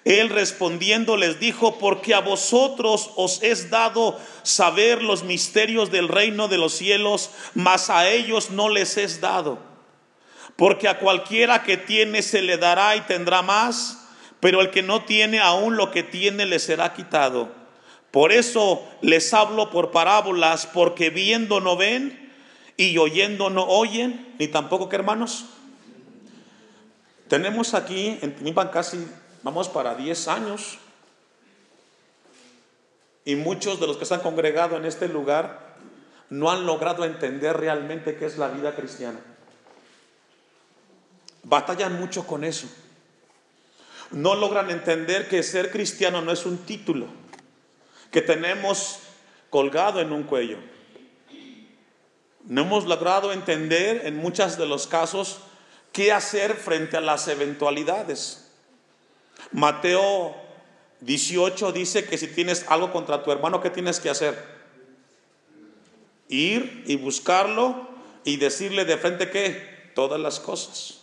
Él 0.05 0.29
respondiendo 0.29 1.17
les 1.17 1.39
dijo, 1.39 1.79
porque 1.79 2.15
a 2.15 2.21
vosotros 2.21 3.11
os 3.15 3.41
es 3.45 3.71
dado 3.71 4.19
saber 4.43 5.05
los 5.05 5.23
misterios 5.23 5.93
del 5.93 6.09
reino 6.09 6.49
de 6.49 6.59
los 6.59 6.73
cielos, 6.73 7.31
mas 7.55 7.91
a 7.91 8.11
ellos 8.11 8.51
no 8.51 8.71
les 8.71 8.97
es 8.97 9.21
dado. 9.21 9.61
Porque 10.57 10.89
a 10.89 10.99
cualquiera 10.99 11.63
que 11.63 11.77
tiene 11.77 12.23
se 12.23 12.43
le 12.43 12.59
dará 12.59 12.97
y 12.97 13.03
tendrá 13.03 13.43
más, 13.43 14.09
pero 14.41 14.61
el 14.61 14.71
que 14.71 14.83
no 14.83 15.05
tiene 15.05 15.39
aún 15.39 15.77
lo 15.77 15.93
que 15.93 16.03
tiene 16.03 16.45
le 16.45 16.59
será 16.59 16.93
quitado. 16.93 17.62
Por 18.13 18.31
eso 18.31 18.87
les 19.01 19.33
hablo 19.33 19.71
por 19.71 19.91
parábolas, 19.91 20.67
porque 20.67 21.09
viendo 21.09 21.61
no 21.61 21.79
ven 21.79 22.31
y 22.77 22.99
oyendo 22.99 23.49
no 23.49 23.65
oyen, 23.65 24.35
ni 24.39 24.49
tampoco 24.49 24.91
que 24.91 24.97
hermanos. 24.97 25.47
Tenemos 27.29 27.73
aquí 27.73 28.19
en 28.21 28.37
Timipan 28.37 28.69
casi, 28.69 29.09
vamos 29.43 29.71
para 29.71 29.95
10 29.95 30.29
años, 30.29 30.79
y 33.25 33.35
muchos 33.35 33.81
de 33.81 33.87
los 33.87 33.97
que 33.97 34.05
se 34.05 34.13
han 34.13 34.21
congregado 34.21 34.77
en 34.77 34.85
este 34.85 35.09
lugar 35.09 35.77
no 36.29 36.51
han 36.51 36.67
logrado 36.67 37.07
entender 37.07 37.57
realmente 37.57 38.17
qué 38.17 38.27
es 38.27 38.37
la 38.37 38.49
vida 38.49 38.77
cristiana. 38.77 39.21
Batallan 41.45 41.99
mucho 41.99 42.27
con 42.27 42.45
eso. 42.45 42.67
No 44.11 44.35
logran 44.35 44.71
entender 44.71 45.29
que 45.29 45.43
ser 45.43 45.71
cristiano 45.71 46.21
no 46.21 46.31
es 46.31 46.45
un 46.45 46.59
título 46.59 47.22
que 48.13 48.23
tenemos 48.23 49.01
colgado 49.51 50.01
en 50.01 50.13
un 50.13 50.23
cuello. 50.23 50.59
No 52.45 52.63
hemos 52.63 52.85
logrado 52.85 53.33
entender 53.33 54.03
en 54.07 54.17
muchos 54.17 54.59
de 54.59 54.67
los 54.67 54.87
casos 54.87 55.39
qué 55.93 56.13
hacer 56.13 56.55
frente 56.55 56.97
a 56.97 57.01
las 57.01 57.27
eventualidades. 57.29 58.51
Mateo 59.51 60.37
18 61.01 61.73
dice 61.73 62.05
que 62.05 62.19
si 62.19 62.29
tienes 62.29 62.67
algo 62.69 62.93
contra 62.93 63.23
tu 63.23 63.33
hermano, 63.33 63.61
¿qué 63.61 63.71
tienes 63.71 63.99
que 63.99 64.11
hacer? 64.11 64.37
Ir 66.29 66.85
y 66.87 66.97
buscarlo 66.97 67.89
y 68.25 68.37
decirle 68.37 68.85
de 68.85 68.97
frente 68.97 69.31
que 69.31 69.91
todas 69.95 70.21
las 70.21 70.39
cosas. 70.39 71.01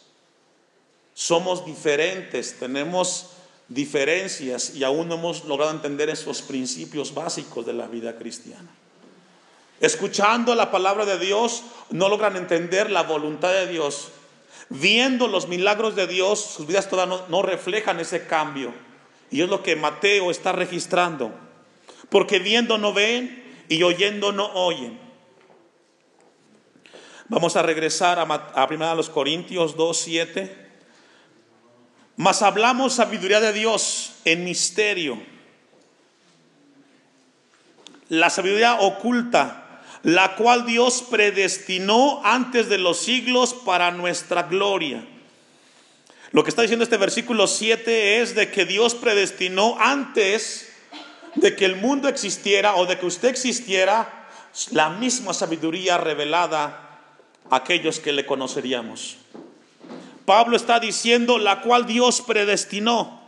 Somos 1.13 1.65
diferentes, 1.65 2.57
tenemos 2.59 3.31
diferencias 3.69 4.75
y 4.75 4.83
aún 4.83 5.07
no 5.07 5.15
hemos 5.15 5.45
logrado 5.45 5.71
entender 5.71 6.09
esos 6.09 6.41
principios 6.41 7.13
básicos 7.13 7.65
de 7.65 7.73
la 7.73 7.87
vida 7.87 8.17
cristiana. 8.17 8.69
Escuchando 9.79 10.55
la 10.55 10.71
palabra 10.71 11.05
de 11.05 11.17
Dios, 11.19 11.63
no 11.91 12.09
logran 12.09 12.35
entender 12.35 12.89
la 12.91 13.03
voluntad 13.03 13.53
de 13.53 13.67
Dios. 13.67 14.09
Viendo 14.69 15.27
los 15.27 15.47
milagros 15.47 15.95
de 15.95 16.05
Dios, 16.05 16.41
sus 16.41 16.67
vidas 16.67 16.89
todavía 16.89 17.23
no, 17.29 17.41
reflejan 17.41 17.99
ese 17.99 18.25
cambio. 18.25 18.73
Y 19.31 19.41
es 19.41 19.49
lo 19.49 19.63
que 19.63 19.75
Mateo 19.75 20.31
está 20.31 20.51
registrando. 20.51 21.31
Porque 22.09 22.39
viendo 22.39 22.77
no 22.77 22.91
ven 22.91 23.63
y 23.69 23.83
oyendo 23.83 24.31
no 24.31 24.51
oyen. 24.53 24.99
Vamos 27.29 27.55
a 27.55 27.61
regresar 27.61 28.19
a, 28.19 28.23
a 28.23 28.65
1 28.65 29.13
Corintios 29.13 29.77
2, 29.77 29.97
7. 29.97 30.68
Mas 32.19 32.41
hablamos 32.41 32.95
sabiduría 32.95 33.39
de 33.39 33.53
Dios 33.53 34.11
en 34.25 34.43
misterio. 34.43 35.23
La 38.09 38.29
sabiduría 38.29 38.81
oculta, 38.81 39.79
la 40.03 40.35
cual 40.35 40.65
Dios 40.65 41.01
predestinó 41.09 42.19
antes 42.25 42.67
de 42.67 42.77
los 42.77 42.99
siglos 42.99 43.53
para 43.53 43.91
nuestra 43.91 44.43
gloria. 44.43 45.07
Lo 46.31 46.43
que 46.43 46.49
está 46.49 46.61
diciendo 46.61 46.83
este 46.83 46.97
versículo 46.97 47.47
7 47.47 48.19
es 48.19 48.35
de 48.35 48.51
que 48.51 48.65
Dios 48.65 48.95
predestinó 48.95 49.77
antes 49.79 50.73
de 51.35 51.55
que 51.55 51.63
el 51.63 51.77
mundo 51.77 52.09
existiera 52.09 52.75
o 52.75 52.85
de 52.85 52.99
que 52.99 53.05
usted 53.05 53.29
existiera, 53.29 54.27
la 54.71 54.89
misma 54.89 55.33
sabiduría 55.33 55.97
revelada 55.97 56.99
a 57.49 57.55
aquellos 57.55 58.01
que 58.01 58.11
le 58.11 58.25
conoceríamos. 58.25 59.15
Pablo 60.29 60.55
está 60.55 60.79
diciendo 60.79 61.39
la 61.39 61.61
cual 61.61 61.87
Dios 61.87 62.21
predestinó 62.21 63.19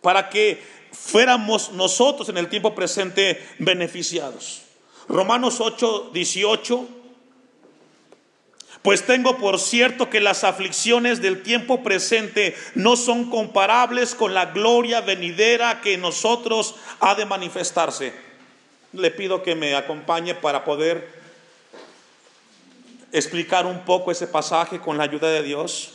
para 0.00 0.30
que 0.30 0.64
fuéramos 0.90 1.72
nosotros 1.72 2.30
en 2.30 2.38
el 2.38 2.48
tiempo 2.48 2.74
presente 2.74 3.46
beneficiados. 3.58 4.62
Romanos 5.06 5.60
8, 5.60 6.12
18 6.14 6.88
pues 8.80 9.04
tengo 9.04 9.36
por 9.36 9.60
cierto 9.60 10.08
que 10.08 10.20
las 10.20 10.44
aflicciones 10.44 11.20
del 11.20 11.42
tiempo 11.42 11.82
presente 11.82 12.56
no 12.74 12.96
son 12.96 13.28
comparables 13.28 14.14
con 14.14 14.32
la 14.32 14.46
gloria 14.46 15.02
venidera 15.02 15.82
que 15.82 15.92
en 15.92 16.00
nosotros 16.00 16.76
ha 17.00 17.14
de 17.16 17.26
manifestarse. 17.26 18.14
Le 18.94 19.10
pido 19.10 19.42
que 19.42 19.54
me 19.54 19.74
acompañe 19.74 20.34
para 20.34 20.64
poder 20.64 21.25
explicar 23.12 23.66
un 23.66 23.84
poco 23.84 24.10
ese 24.10 24.26
pasaje 24.26 24.80
con 24.80 24.98
la 24.98 25.04
ayuda 25.04 25.28
de 25.30 25.42
Dios. 25.42 25.92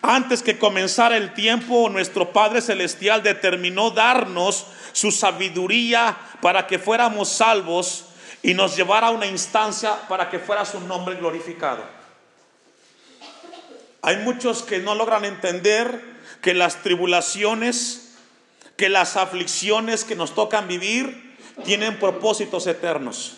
Antes 0.00 0.42
que 0.42 0.58
comenzara 0.58 1.16
el 1.16 1.34
tiempo, 1.34 1.88
nuestro 1.88 2.32
Padre 2.32 2.60
Celestial 2.60 3.22
determinó 3.22 3.90
darnos 3.90 4.66
su 4.92 5.10
sabiduría 5.10 6.16
para 6.40 6.66
que 6.66 6.78
fuéramos 6.78 7.28
salvos 7.28 8.04
y 8.42 8.54
nos 8.54 8.76
llevara 8.76 9.08
a 9.08 9.10
una 9.10 9.26
instancia 9.26 9.96
para 10.08 10.30
que 10.30 10.38
fuera 10.38 10.64
su 10.64 10.80
nombre 10.80 11.16
glorificado. 11.16 11.82
Hay 14.02 14.18
muchos 14.18 14.62
que 14.62 14.78
no 14.78 14.94
logran 14.94 15.24
entender 15.24 16.00
que 16.40 16.54
las 16.54 16.82
tribulaciones, 16.82 18.16
que 18.76 18.88
las 18.88 19.16
aflicciones 19.16 20.04
que 20.04 20.14
nos 20.14 20.34
tocan 20.34 20.68
vivir 20.68 21.36
tienen 21.64 21.98
propósitos 21.98 22.68
eternos. 22.68 23.36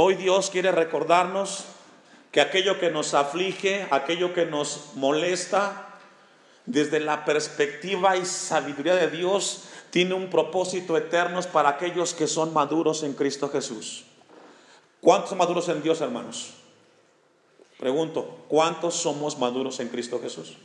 Hoy 0.00 0.14
Dios 0.14 0.50
quiere 0.50 0.70
recordarnos 0.70 1.64
que 2.30 2.40
aquello 2.40 2.78
que 2.78 2.88
nos 2.88 3.14
aflige, 3.14 3.84
aquello 3.90 4.32
que 4.32 4.46
nos 4.46 4.92
molesta, 4.94 5.88
desde 6.66 7.00
la 7.00 7.24
perspectiva 7.24 8.16
y 8.16 8.24
sabiduría 8.24 8.94
de 8.94 9.10
Dios, 9.10 9.64
tiene 9.90 10.14
un 10.14 10.30
propósito 10.30 10.96
eterno 10.96 11.40
para 11.52 11.70
aquellos 11.70 12.14
que 12.14 12.28
son 12.28 12.52
maduros 12.52 13.02
en 13.02 13.14
Cristo 13.14 13.50
Jesús. 13.50 14.04
¿Cuántos 15.00 15.36
maduros 15.36 15.68
en 15.68 15.82
Dios, 15.82 16.00
hermanos? 16.00 16.50
Pregunto, 17.76 18.44
¿cuántos 18.46 18.94
somos 18.94 19.36
maduros 19.36 19.80
en 19.80 19.88
Cristo 19.88 20.20
Jesús? 20.22 20.58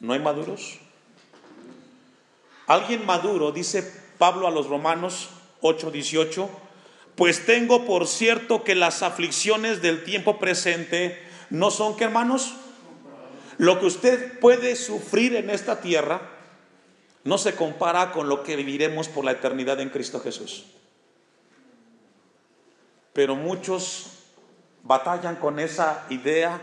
¿No 0.00 0.14
hay 0.14 0.20
maduros? 0.20 0.78
Alguien 2.68 3.04
maduro, 3.04 3.52
dice 3.52 3.82
Pablo 4.16 4.46
a 4.46 4.50
los 4.50 4.66
Romanos 4.66 5.28
8:18, 5.60 6.48
pues 7.16 7.46
tengo 7.46 7.84
por 7.84 8.06
cierto 8.06 8.64
que 8.64 8.74
las 8.74 9.02
aflicciones 9.02 9.82
del 9.82 10.02
tiempo 10.04 10.38
presente 10.38 11.22
no 11.50 11.70
son 11.70 11.96
que 11.96 12.04
hermanos, 12.04 12.54
lo 13.58 13.78
que 13.78 13.86
usted 13.86 14.38
puede 14.40 14.74
sufrir 14.74 15.36
en 15.36 15.50
esta 15.50 15.80
tierra 15.80 16.30
no 17.22 17.38
se 17.38 17.54
compara 17.54 18.12
con 18.12 18.28
lo 18.28 18.42
que 18.42 18.56
viviremos 18.56 19.08
por 19.08 19.24
la 19.24 19.32
eternidad 19.32 19.80
en 19.80 19.90
Cristo 19.90 20.20
Jesús. 20.20 20.66
Pero 23.12 23.36
muchos 23.36 24.06
batallan 24.82 25.36
con 25.36 25.58
esa 25.60 26.04
idea, 26.10 26.60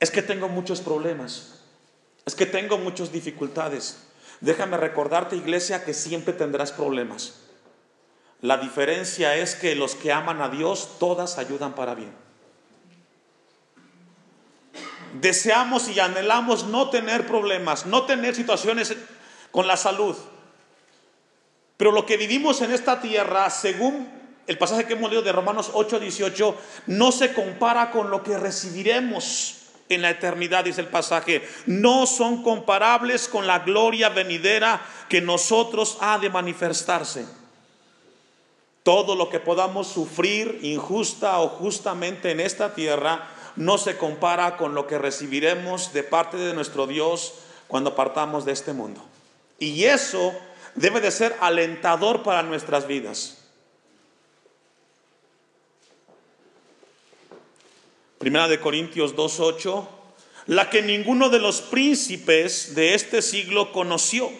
es 0.00 0.10
que 0.10 0.20
tengo 0.20 0.48
muchos 0.48 0.80
problemas, 0.80 1.62
es 2.26 2.34
que 2.34 2.44
tengo 2.44 2.76
muchas 2.76 3.12
dificultades. 3.12 4.04
Déjame 4.40 4.76
recordarte, 4.76 5.36
iglesia, 5.36 5.84
que 5.84 5.94
siempre 5.94 6.34
tendrás 6.34 6.72
problemas. 6.72 7.47
La 8.40 8.58
diferencia 8.58 9.34
es 9.36 9.54
que 9.54 9.74
los 9.74 9.94
que 9.94 10.12
aman 10.12 10.40
a 10.40 10.48
Dios, 10.48 10.98
todas 11.00 11.38
ayudan 11.38 11.74
para 11.74 11.94
bien. 11.94 12.12
Deseamos 15.20 15.88
y 15.88 15.98
anhelamos 15.98 16.66
no 16.66 16.90
tener 16.90 17.26
problemas, 17.26 17.86
no 17.86 18.04
tener 18.04 18.34
situaciones 18.34 18.94
con 19.50 19.66
la 19.66 19.76
salud. 19.76 20.16
Pero 21.76 21.92
lo 21.92 22.06
que 22.06 22.16
vivimos 22.16 22.60
en 22.60 22.72
esta 22.72 23.00
tierra, 23.00 23.50
según 23.50 24.08
el 24.46 24.58
pasaje 24.58 24.86
que 24.86 24.92
hemos 24.92 25.10
leído 25.10 25.22
de 25.22 25.32
Romanos 25.32 25.70
8, 25.72 25.98
18, 25.98 26.56
no 26.86 27.10
se 27.10 27.32
compara 27.32 27.90
con 27.90 28.10
lo 28.10 28.22
que 28.22 28.38
recibiremos 28.38 29.58
en 29.88 30.02
la 30.02 30.10
eternidad, 30.10 30.64
dice 30.64 30.80
el 30.80 30.88
pasaje. 30.88 31.46
No 31.66 32.06
son 32.06 32.42
comparables 32.42 33.28
con 33.28 33.46
la 33.46 33.60
gloria 33.60 34.10
venidera 34.10 34.80
que 35.08 35.20
nosotros 35.20 35.98
ha 36.00 36.18
de 36.18 36.30
manifestarse. 36.30 37.26
Todo 38.88 39.16
lo 39.16 39.28
que 39.28 39.38
podamos 39.38 39.86
sufrir 39.86 40.60
injusta 40.62 41.40
o 41.40 41.50
justamente 41.50 42.30
en 42.30 42.40
esta 42.40 42.74
tierra 42.74 43.28
no 43.54 43.76
se 43.76 43.98
compara 43.98 44.56
con 44.56 44.74
lo 44.74 44.86
que 44.86 44.96
recibiremos 44.96 45.92
de 45.92 46.02
parte 46.02 46.38
de 46.38 46.54
nuestro 46.54 46.86
Dios 46.86 47.34
cuando 47.66 47.94
partamos 47.94 48.46
de 48.46 48.52
este 48.52 48.72
mundo. 48.72 49.04
Y 49.58 49.84
eso 49.84 50.32
debe 50.74 51.02
de 51.02 51.10
ser 51.10 51.36
alentador 51.40 52.22
para 52.22 52.42
nuestras 52.42 52.86
vidas. 52.86 53.44
Primera 58.16 58.48
de 58.48 58.58
Corintios 58.58 59.14
2.8, 59.14 59.86
la 60.46 60.70
que 60.70 60.80
ninguno 60.80 61.28
de 61.28 61.40
los 61.40 61.60
príncipes 61.60 62.74
de 62.74 62.94
este 62.94 63.20
siglo 63.20 63.70
conoció. 63.70 64.30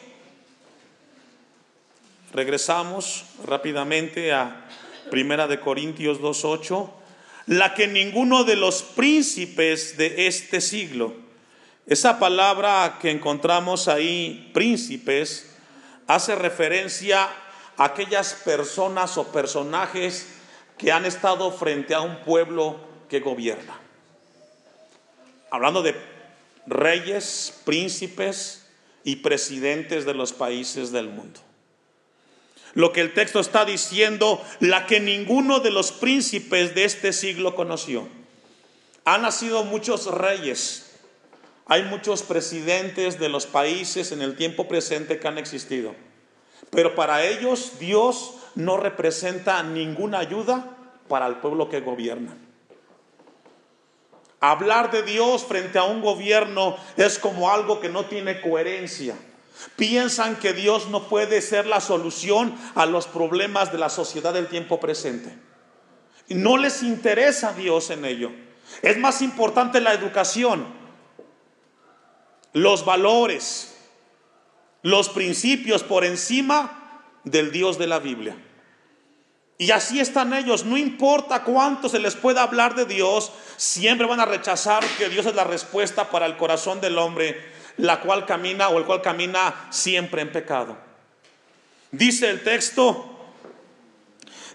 Regresamos 2.33 3.25
rápidamente 3.45 4.33
a 4.33 4.67
Primera 5.11 5.47
de 5.47 5.61
Corintios 5.61 6.21
2.8, 6.21 6.91
la 7.47 7.75
que 7.75 7.87
ninguno 7.87 8.45
de 8.45 8.57
los 8.57 8.83
príncipes 8.83 9.97
de 9.97 10.27
este 10.27 10.61
siglo. 10.61 11.15
Esa 11.87 12.19
palabra 12.19 12.99
que 13.01 13.11
encontramos 13.11 13.89
ahí, 13.89 14.51
príncipes, 14.53 15.57
hace 16.07 16.35
referencia 16.35 17.29
a 17.79 17.85
aquellas 17.85 18.35
personas 18.35 19.17
o 19.17 19.33
personajes 19.33 20.27
que 20.77 20.93
han 20.93 21.07
estado 21.07 21.51
frente 21.51 21.95
a 21.95 22.03
un 22.03 22.21
pueblo 22.25 22.79
que 23.09 23.21
gobierna. 23.21 23.79
Hablando 25.51 25.83
de 25.83 25.95
reyes, 26.67 27.59
príncipes 27.65 28.67
y 29.03 29.17
presidentes 29.17 30.05
de 30.05 30.13
los 30.13 30.35
países 30.35 30.93
del 30.93 31.09
mundo. 31.09 31.48
Lo 32.75 32.93
que 32.93 33.01
el 33.01 33.15
texto 33.15 33.41
está 33.41 33.65
diciendo, 33.65 34.43
la 34.61 34.87
que 34.87 35.01
ninguno 35.01 35.61
de 35.61 35.71
los 35.71 35.93
príncipes 35.93 36.75
de 36.75 36.85
este 36.85 37.13
siglo 37.13 37.55
conoció. 37.55 38.09
Han 39.05 39.23
nacido 39.23 39.65
muchos 39.65 40.07
reyes, 40.07 40.97
hay 41.67 41.83
muchos 41.85 42.23
presidentes 42.23 43.19
de 43.19 43.29
los 43.29 43.47
países 43.47 44.13
en 44.13 44.23
el 44.23 44.37
tiempo 44.37 44.69
presente 44.69 45.19
que 45.19 45.29
han 45.29 45.39
existido. 45.39 45.95
Pero 46.71 46.95
para 46.95 47.25
ellos 47.25 47.79
Dios 47.79 48.35
no 48.55 48.77
representa 48.77 49.63
ninguna 49.63 50.19
ayuda 50.19 50.77
para 51.09 51.27
el 51.27 51.37
pueblo 51.37 51.69
que 51.69 51.81
gobierna. 51.81 52.37
Hablar 54.41 54.91
de 54.91 55.03
Dios 55.03 55.45
frente 55.45 55.79
a 55.79 55.85
un 55.85 56.01
gobierno 56.01 56.77
es 56.97 57.19
como 57.19 57.51
algo 57.51 57.81
que 57.81 57.89
no 57.89 58.05
tiene 58.07 58.41
coherencia. 58.41 59.17
Piensan 59.77 60.37
que 60.37 60.53
Dios 60.53 60.89
no 60.89 61.09
puede 61.09 61.41
ser 61.41 61.67
la 61.67 61.81
solución 61.81 62.55
a 62.75 62.87
los 62.87 63.07
problemas 63.07 63.73
de 63.73 63.79
la 63.79 63.89
sociedad 63.89 64.33
del 64.33 64.49
tiempo 64.49 64.79
presente. 64.79 65.37
No 66.29 66.57
les 66.57 66.83
interesa 66.83 67.53
Dios 67.53 67.91
en 67.91 68.05
ello. 68.05 68.31
Es 68.83 68.99
más 68.99 69.23
importante 69.23 69.81
la 69.81 69.95
educación, 69.95 70.67
los 72.53 72.85
valores, 72.85 73.77
los 74.83 75.09
principios 75.09 75.83
por 75.83 76.05
encima 76.05 77.03
del 77.25 77.51
Dios 77.51 77.79
de 77.79 77.87
la 77.87 77.99
Biblia. 77.99 78.37
Y 79.61 79.73
así 79.73 79.99
están 79.99 80.35
ellos, 80.35 80.65
no 80.65 80.77
importa 80.77 81.43
cuánto 81.43 81.89
se 81.89 81.99
les 81.99 82.15
pueda 82.15 82.45
hablar 82.45 82.77
de 82.77 82.87
Dios, 82.87 83.33
siempre 83.57 84.07
van 84.07 84.21
a 84.21 84.25
rechazar 84.25 84.85
que 84.99 85.09
Dios 85.09 85.27
es 85.27 85.35
la 85.35 85.43
respuesta 85.43 86.11
para 86.11 86.27
el 86.27 86.37
corazón 86.37 86.81
del 86.81 86.97
hombre, 86.97 87.58
la 87.79 88.01
cual 88.01 88.27
camina 88.27 88.69
o 88.69 88.79
el 88.79 88.85
cual 88.85 89.03
camina 89.03 89.69
siempre 89.71 90.23
en 90.23 90.33
pecado. 90.33 90.77
Dice 91.91 92.29
el 92.29 92.43
texto, 92.43 93.19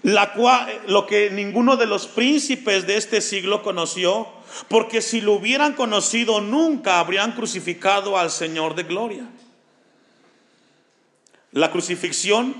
la 0.03 0.33
cual, 0.33 0.81
lo 0.87 1.07
que 1.07 1.29
ninguno 1.31 1.77
de 1.77 1.87
los 1.87 2.07
príncipes 2.07 2.85
de 2.85 2.97
este 2.97 3.21
siglo 3.21 3.63
conoció, 3.63 4.27
porque 4.67 5.01
si 5.01 5.21
lo 5.21 5.33
hubieran 5.33 5.73
conocido 5.73 6.41
nunca 6.41 6.99
habrían 6.99 7.31
crucificado 7.31 8.17
al 8.17 8.29
Señor 8.29 8.75
de 8.75 8.83
gloria. 8.83 9.25
La 11.51 11.71
crucifixión 11.71 12.55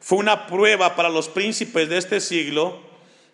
fue 0.00 0.18
una 0.18 0.46
prueba 0.46 0.96
para 0.96 1.08
los 1.08 1.28
príncipes 1.28 1.88
de 1.88 1.98
este 1.98 2.20
siglo 2.20 2.80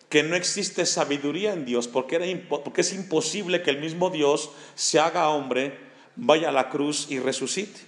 que 0.08 0.22
no 0.22 0.36
existe 0.36 0.86
sabiduría 0.86 1.52
en 1.52 1.64
Dios, 1.64 1.88
porque, 1.88 2.46
porque 2.48 2.80
es 2.80 2.92
imposible 2.92 3.62
que 3.62 3.70
el 3.70 3.80
mismo 3.80 4.10
Dios 4.10 4.50
se 4.74 4.98
haga 4.98 5.28
hombre, 5.28 5.78
vaya 6.16 6.48
a 6.48 6.52
la 6.52 6.70
cruz 6.70 7.06
y 7.10 7.18
resucite. 7.18 7.80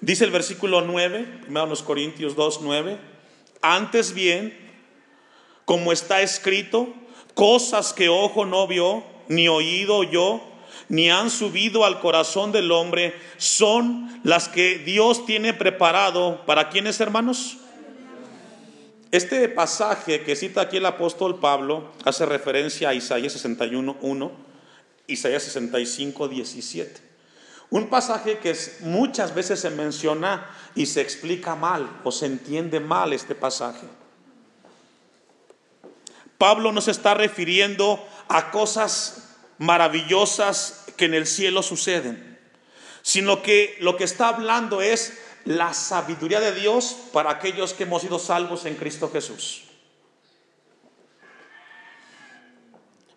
Dice 0.00 0.24
el 0.24 0.30
versículo 0.30 0.82
9, 0.82 1.40
primero 1.42 1.66
los 1.66 1.82
Corintios 1.82 2.36
2, 2.36 2.60
9. 2.62 2.98
Antes 3.62 4.14
bien, 4.14 4.56
como 5.64 5.92
está 5.92 6.22
escrito, 6.22 6.94
cosas 7.34 7.92
que 7.92 8.08
ojo 8.08 8.46
no 8.46 8.66
vio, 8.66 9.04
ni 9.28 9.48
oído 9.48 10.04
yo, 10.04 10.40
ni 10.88 11.10
han 11.10 11.30
subido 11.30 11.84
al 11.84 12.00
corazón 12.00 12.52
del 12.52 12.70
hombre, 12.70 13.14
son 13.36 14.20
las 14.22 14.48
que 14.48 14.78
Dios 14.78 15.26
tiene 15.26 15.52
preparado. 15.52 16.46
¿Para 16.46 16.70
quiénes, 16.70 17.00
hermanos? 17.00 17.58
Este 19.10 19.48
pasaje 19.48 20.22
que 20.22 20.36
cita 20.36 20.60
aquí 20.60 20.76
el 20.76 20.86
apóstol 20.86 21.40
Pablo 21.40 21.92
hace 22.04 22.26
referencia 22.26 22.90
a 22.90 22.94
Isaías 22.94 23.32
61, 23.32 23.96
1, 24.00 24.32
Isaías 25.06 25.42
65, 25.42 26.28
17. 26.28 27.07
Un 27.70 27.88
pasaje 27.88 28.38
que 28.38 28.56
muchas 28.80 29.34
veces 29.34 29.60
se 29.60 29.70
menciona 29.70 30.50
y 30.74 30.86
se 30.86 31.00
explica 31.00 31.54
mal 31.54 32.00
o 32.04 32.10
se 32.10 32.26
entiende 32.26 32.80
mal 32.80 33.12
este 33.12 33.34
pasaje. 33.34 33.86
Pablo 36.38 36.72
nos 36.72 36.88
está 36.88 37.14
refiriendo 37.14 38.02
a 38.28 38.50
cosas 38.50 39.36
maravillosas 39.58 40.86
que 40.96 41.06
en 41.06 41.14
el 41.14 41.26
cielo 41.26 41.62
suceden, 41.62 42.38
sino 43.02 43.42
que 43.42 43.76
lo 43.80 43.96
que 43.96 44.04
está 44.04 44.28
hablando 44.28 44.80
es 44.80 45.18
la 45.44 45.74
sabiduría 45.74 46.40
de 46.40 46.52
Dios 46.52 46.96
para 47.12 47.30
aquellos 47.30 47.72
que 47.74 47.82
hemos 47.82 48.02
sido 48.02 48.18
salvos 48.18 48.64
en 48.66 48.76
Cristo 48.76 49.10
Jesús. 49.10 49.64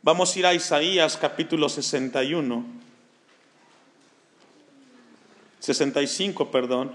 Vamos 0.02 0.36
a 0.36 0.40
ir 0.40 0.46
a 0.48 0.54
Isaías 0.54 1.16
capítulo 1.16 1.70
61, 1.70 2.66
65, 5.62 6.52
perdón, 6.52 6.92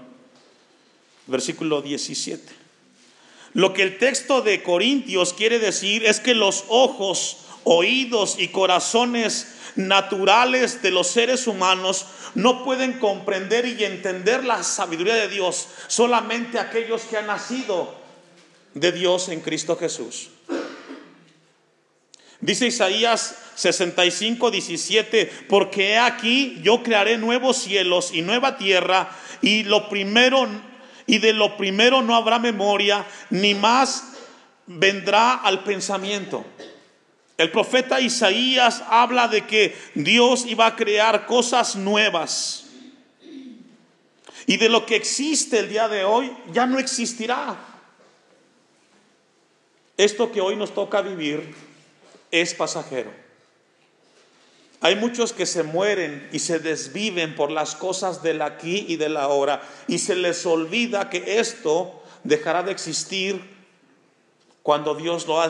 versículo 1.25 1.81
17. 1.81 2.43
Lo 3.53 3.73
que 3.73 3.81
el 3.81 3.97
texto 3.97 4.41
de 4.41 4.61
Corintios 4.61 5.33
quiere 5.33 5.57
decir 5.57 6.05
es 6.05 6.19
que 6.19 6.35
los 6.35 6.65
ojos, 6.67 7.37
oídos 7.63 8.35
y 8.37 8.49
corazones 8.49 9.55
naturales 9.75 10.81
de 10.81 10.91
los 10.91 11.07
seres 11.07 11.47
humanos 11.47 12.05
no 12.35 12.63
pueden 12.63 12.99
comprender 12.99 13.65
y 13.65 13.83
entender 13.83 14.43
la 14.43 14.63
sabiduría 14.63 15.15
de 15.15 15.29
Dios, 15.29 15.67
solamente 15.87 16.59
aquellos 16.59 17.03
que 17.03 17.17
han 17.17 17.27
nacido 17.27 17.95
de 18.73 18.91
Dios 18.91 19.29
en 19.29 19.41
Cristo 19.41 19.75
Jesús. 19.75 20.29
Dice 22.39 22.67
Isaías 22.67 23.35
65, 23.55 24.51
17, 24.51 25.45
porque 25.49 25.97
aquí 25.97 26.59
yo 26.61 26.83
crearé 26.83 27.17
nuevos 27.17 27.57
cielos 27.57 28.11
y 28.13 28.21
nueva 28.21 28.57
tierra, 28.57 29.09
y 29.41 29.63
lo 29.63 29.89
primero 29.89 30.47
y 31.07 31.19
de 31.19 31.33
lo 31.33 31.55
primero 31.57 32.01
no 32.01 32.15
habrá 32.15 32.37
memoria, 32.37 33.05
ni 33.29 33.55
más 33.55 34.03
vendrá 34.67 35.35
al 35.35 35.63
pensamiento. 35.63 36.45
El 37.37 37.49
profeta 37.49 38.01
Isaías 38.01 38.83
habla 38.89 39.27
de 39.27 39.45
que 39.47 39.75
Dios 39.95 40.45
iba 40.45 40.65
a 40.65 40.75
crear 40.75 41.25
cosas 41.25 41.75
nuevas. 41.75 42.65
Y 44.45 44.57
de 44.57 44.69
lo 44.69 44.85
que 44.85 44.95
existe 44.95 45.59
el 45.59 45.69
día 45.69 45.87
de 45.87 46.03
hoy 46.03 46.31
ya 46.51 46.65
no 46.65 46.79
existirá. 46.79 47.57
Esto 49.95 50.31
que 50.31 50.41
hoy 50.41 50.55
nos 50.55 50.73
toca 50.73 51.01
vivir 51.01 51.53
es 52.31 52.53
pasajero. 52.53 53.11
Hay 54.79 54.95
muchos 54.95 55.33
que 55.33 55.45
se 55.45 55.63
mueren 55.63 56.29
y 56.31 56.39
se 56.39 56.59
desviven 56.59 57.35
por 57.35 57.49
las 57.49 57.75
cosas 57.75 58.21
del 58.21 58.41
aquí 58.41 58.85
y 58.87 58.97
del 58.97 59.17
ahora 59.17 59.61
y 59.87 59.97
se 59.97 60.15
les 60.15 60.45
olvida 60.45 61.09
que 61.09 61.39
esto 61.39 62.03
dejará 62.23 62.61
de 62.61 62.71
existir 62.71 63.57
cuando 64.61 64.93
Dios 64.93 65.27
lo, 65.27 65.41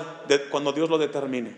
cuando 0.50 0.72
Dios 0.72 0.90
lo 0.90 0.98
determine. 0.98 1.56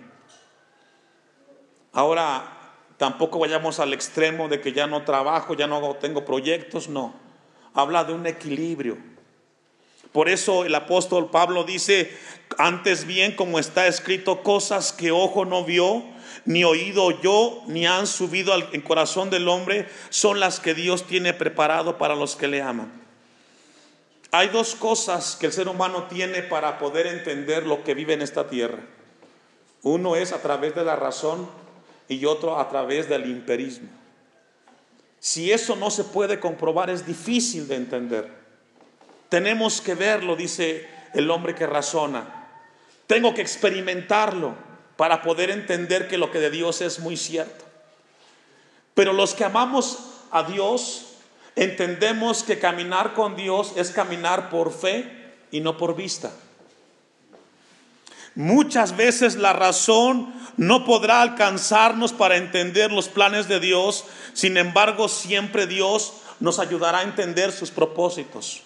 Ahora 1.93 2.57
tampoco 2.97 3.37
vayamos 3.37 3.79
al 3.79 3.93
extremo 3.93 4.47
de 4.47 4.61
que 4.61 4.73
ya 4.73 4.87
no 4.87 5.03
trabajo, 5.03 5.53
ya 5.53 5.67
no 5.67 5.95
tengo 5.95 6.25
proyectos, 6.25 6.89
no. 6.89 7.13
Habla 7.73 8.03
de 8.03 8.13
un 8.13 8.25
equilibrio. 8.25 8.97
Por 10.11 10.29
eso 10.29 10.65
el 10.65 10.73
apóstol 10.73 11.29
Pablo 11.29 11.63
dice, 11.63 12.11
antes 12.57 13.05
bien 13.05 13.35
como 13.35 13.59
está 13.59 13.87
escrito, 13.87 14.41
cosas 14.41 14.91
que 14.91 15.11
ojo 15.11 15.45
no 15.45 15.63
vio, 15.63 16.03
ni 16.45 16.63
oído 16.63 17.21
yo, 17.21 17.63
ni 17.67 17.85
han 17.85 18.07
subido 18.07 18.53
al 18.53 18.83
corazón 18.83 19.29
del 19.29 19.47
hombre, 19.47 19.87
son 20.09 20.39
las 20.39 20.59
que 20.59 20.73
Dios 20.73 21.05
tiene 21.05 21.33
preparado 21.33 21.97
para 21.97 22.15
los 22.15 22.35
que 22.35 22.47
le 22.47 22.61
aman. 22.61 22.91
Hay 24.31 24.49
dos 24.49 24.75
cosas 24.75 25.35
que 25.35 25.47
el 25.47 25.53
ser 25.53 25.67
humano 25.67 26.03
tiene 26.03 26.43
para 26.43 26.77
poder 26.77 27.07
entender 27.07 27.65
lo 27.65 27.83
que 27.83 27.93
vive 27.93 28.13
en 28.13 28.21
esta 28.21 28.47
tierra. 28.47 28.79
Uno 29.81 30.15
es 30.15 30.33
a 30.33 30.41
través 30.41 30.75
de 30.75 30.83
la 30.83 30.95
razón 30.95 31.49
y 32.07 32.25
otro 32.25 32.59
a 32.59 32.69
través 32.69 33.09
del 33.09 33.29
imperismo. 33.29 33.89
Si 35.19 35.51
eso 35.51 35.75
no 35.75 35.89
se 35.89 36.03
puede 36.03 36.39
comprobar 36.39 36.89
es 36.89 37.05
difícil 37.05 37.67
de 37.67 37.75
entender. 37.75 38.38
Tenemos 39.29 39.81
que 39.81 39.95
verlo, 39.95 40.35
dice 40.35 40.89
el 41.13 41.29
hombre 41.31 41.55
que 41.55 41.67
razona. 41.67 42.47
Tengo 43.07 43.33
que 43.33 43.41
experimentarlo 43.41 44.55
para 44.97 45.21
poder 45.21 45.49
entender 45.49 46.07
que 46.07 46.17
lo 46.17 46.31
que 46.31 46.39
de 46.39 46.51
Dios 46.51 46.81
es 46.81 46.99
muy 46.99 47.15
cierto. 47.15 47.65
Pero 48.93 49.13
los 49.13 49.33
que 49.33 49.45
amamos 49.45 49.99
a 50.31 50.43
Dios, 50.43 51.13
entendemos 51.55 52.43
que 52.43 52.59
caminar 52.59 53.13
con 53.13 53.35
Dios 53.35 53.73
es 53.75 53.91
caminar 53.91 54.49
por 54.49 54.73
fe 54.73 55.33
y 55.51 55.61
no 55.61 55.77
por 55.77 55.95
vista. 55.95 56.31
Muchas 58.35 58.95
veces 58.95 59.35
la 59.35 59.53
razón 59.53 60.33
no 60.57 60.85
podrá 60.85 61.21
alcanzarnos 61.21 62.13
para 62.13 62.37
entender 62.37 62.91
los 62.91 63.09
planes 63.09 63.47
de 63.47 63.59
Dios, 63.59 64.05
sin 64.33 64.57
embargo 64.57 65.07
siempre 65.07 65.67
Dios 65.67 66.13
nos 66.39 66.59
ayudará 66.59 66.99
a 66.99 67.03
entender 67.03 67.51
sus 67.51 67.71
propósitos. 67.71 68.63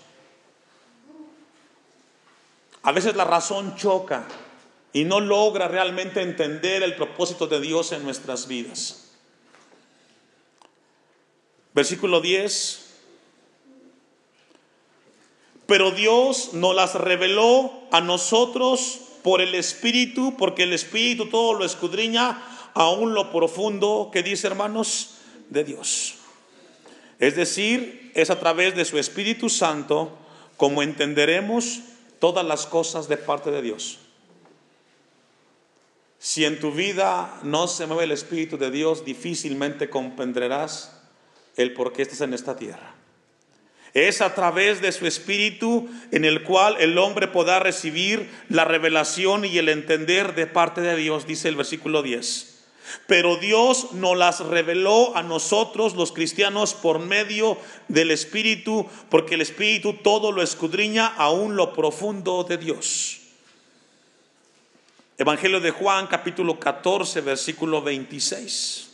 A 2.83 2.91
veces 2.91 3.15
la 3.15 3.25
razón 3.25 3.75
choca, 3.75 4.27
y 4.93 5.05
no 5.05 5.19
logra 5.19 5.67
realmente 5.67 6.21
entender 6.21 6.83
el 6.83 6.95
propósito 6.95 7.47
de 7.47 7.59
Dios 7.59 7.91
en 7.91 8.03
nuestras 8.03 8.47
vidas. 8.47 9.11
Versículo 11.73 12.21
10. 12.21 12.79
Pero 15.65 15.91
Dios 15.91 16.53
nos 16.53 16.75
las 16.75 16.93
reveló 16.93 17.73
a 17.91 18.01
nosotros 18.01 18.99
por 19.23 19.41
el 19.41 19.55
Espíritu, 19.55 20.35
porque 20.37 20.63
el 20.63 20.73
Espíritu 20.73 21.27
todo 21.27 21.55
lo 21.55 21.65
escudriña, 21.65 22.43
aún 22.75 23.15
lo 23.15 23.31
profundo 23.31 24.11
que 24.13 24.21
dice 24.21 24.45
hermanos 24.45 25.15
de 25.49 25.63
Dios. 25.63 26.15
Es 27.17 27.35
decir, 27.35 28.11
es 28.13 28.29
a 28.29 28.39
través 28.39 28.75
de 28.75 28.85
su 28.85 28.99
Espíritu 28.99 29.49
Santo 29.49 30.15
como 30.57 30.83
entenderemos 30.83 31.79
todas 32.23 32.45
las 32.45 32.65
cosas 32.65 33.09
de 33.09 33.17
parte 33.17 33.51
de 33.51 33.61
Dios. 33.61 33.99
Si 36.19 36.45
en 36.45 36.57
tu 36.57 36.71
vida 36.71 37.37
no 37.43 37.67
se 37.67 37.85
mueve 37.85 38.05
el 38.05 38.13
Espíritu 38.13 38.57
de 38.57 38.71
Dios, 38.71 39.03
difícilmente 39.03 39.89
comprenderás 39.89 41.01
el 41.57 41.73
por 41.73 41.91
qué 41.91 42.01
estás 42.01 42.21
en 42.21 42.33
esta 42.33 42.55
tierra. 42.55 42.95
Es 43.93 44.21
a 44.21 44.33
través 44.35 44.79
de 44.79 44.93
su 44.93 45.05
Espíritu 45.05 45.89
en 46.11 46.23
el 46.23 46.43
cual 46.43 46.77
el 46.79 46.97
hombre 46.97 47.27
podrá 47.27 47.59
recibir 47.59 48.29
la 48.47 48.63
revelación 48.63 49.43
y 49.43 49.57
el 49.57 49.67
entender 49.67 50.33
de 50.33 50.47
parte 50.47 50.79
de 50.79 50.95
Dios, 50.95 51.27
dice 51.27 51.49
el 51.49 51.57
versículo 51.57 52.03
10. 52.03 52.52
Pero 53.07 53.37
Dios 53.37 53.93
nos 53.93 54.17
las 54.17 54.39
reveló 54.39 55.15
a 55.15 55.23
nosotros 55.23 55.95
los 55.95 56.11
cristianos 56.11 56.73
por 56.73 56.99
medio 56.99 57.57
del 57.87 58.11
Espíritu, 58.11 58.87
porque 59.09 59.35
el 59.35 59.41
Espíritu 59.41 59.93
todo 59.93 60.31
lo 60.31 60.41
escudriña 60.41 61.07
aún 61.07 61.55
lo 61.55 61.73
profundo 61.73 62.43
de 62.43 62.57
Dios. 62.57 63.19
Evangelio 65.17 65.59
de 65.59 65.71
Juan 65.71 66.07
capítulo 66.07 66.59
14 66.59 67.21
versículo 67.21 67.81
26. 67.81 68.89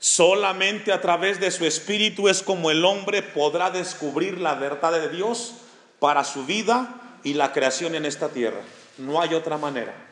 Solamente 0.00 0.92
a 0.92 1.00
través 1.00 1.38
de 1.38 1.50
su 1.50 1.66
espíritu 1.66 2.28
es 2.28 2.42
como 2.42 2.70
el 2.70 2.84
hombre 2.86 3.22
podrá 3.22 3.70
descubrir 3.70 4.40
la 4.40 4.54
verdad 4.54 4.92
de 4.92 5.10
Dios 5.10 5.52
para 5.98 6.24
su 6.24 6.46
vida 6.46 7.18
y 7.22 7.34
la 7.34 7.52
creación 7.52 7.94
en 7.94 8.06
esta 8.06 8.30
tierra. 8.30 8.62
No 8.96 9.20
hay 9.20 9.34
otra 9.34 9.58
manera. 9.58 10.09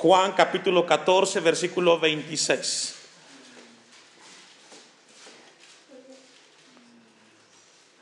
Juan 0.00 0.30
capítulo 0.30 0.86
14 0.86 1.40
versículo 1.40 1.98
26. 1.98 2.94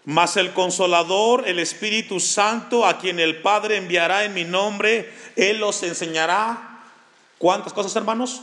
Mas 0.04 0.36
el 0.36 0.52
consolador, 0.52 1.48
el 1.48 1.58
Espíritu 1.58 2.20
Santo, 2.20 2.84
a 2.84 2.98
quien 2.98 3.18
el 3.18 3.40
Padre 3.40 3.78
enviará 3.78 4.24
en 4.24 4.34
mi 4.34 4.44
nombre, 4.44 5.10
Él 5.36 5.56
los 5.56 5.82
enseñará. 5.84 6.82
¿Cuántas 7.38 7.72
cosas, 7.72 7.96
hermanos? 7.96 8.42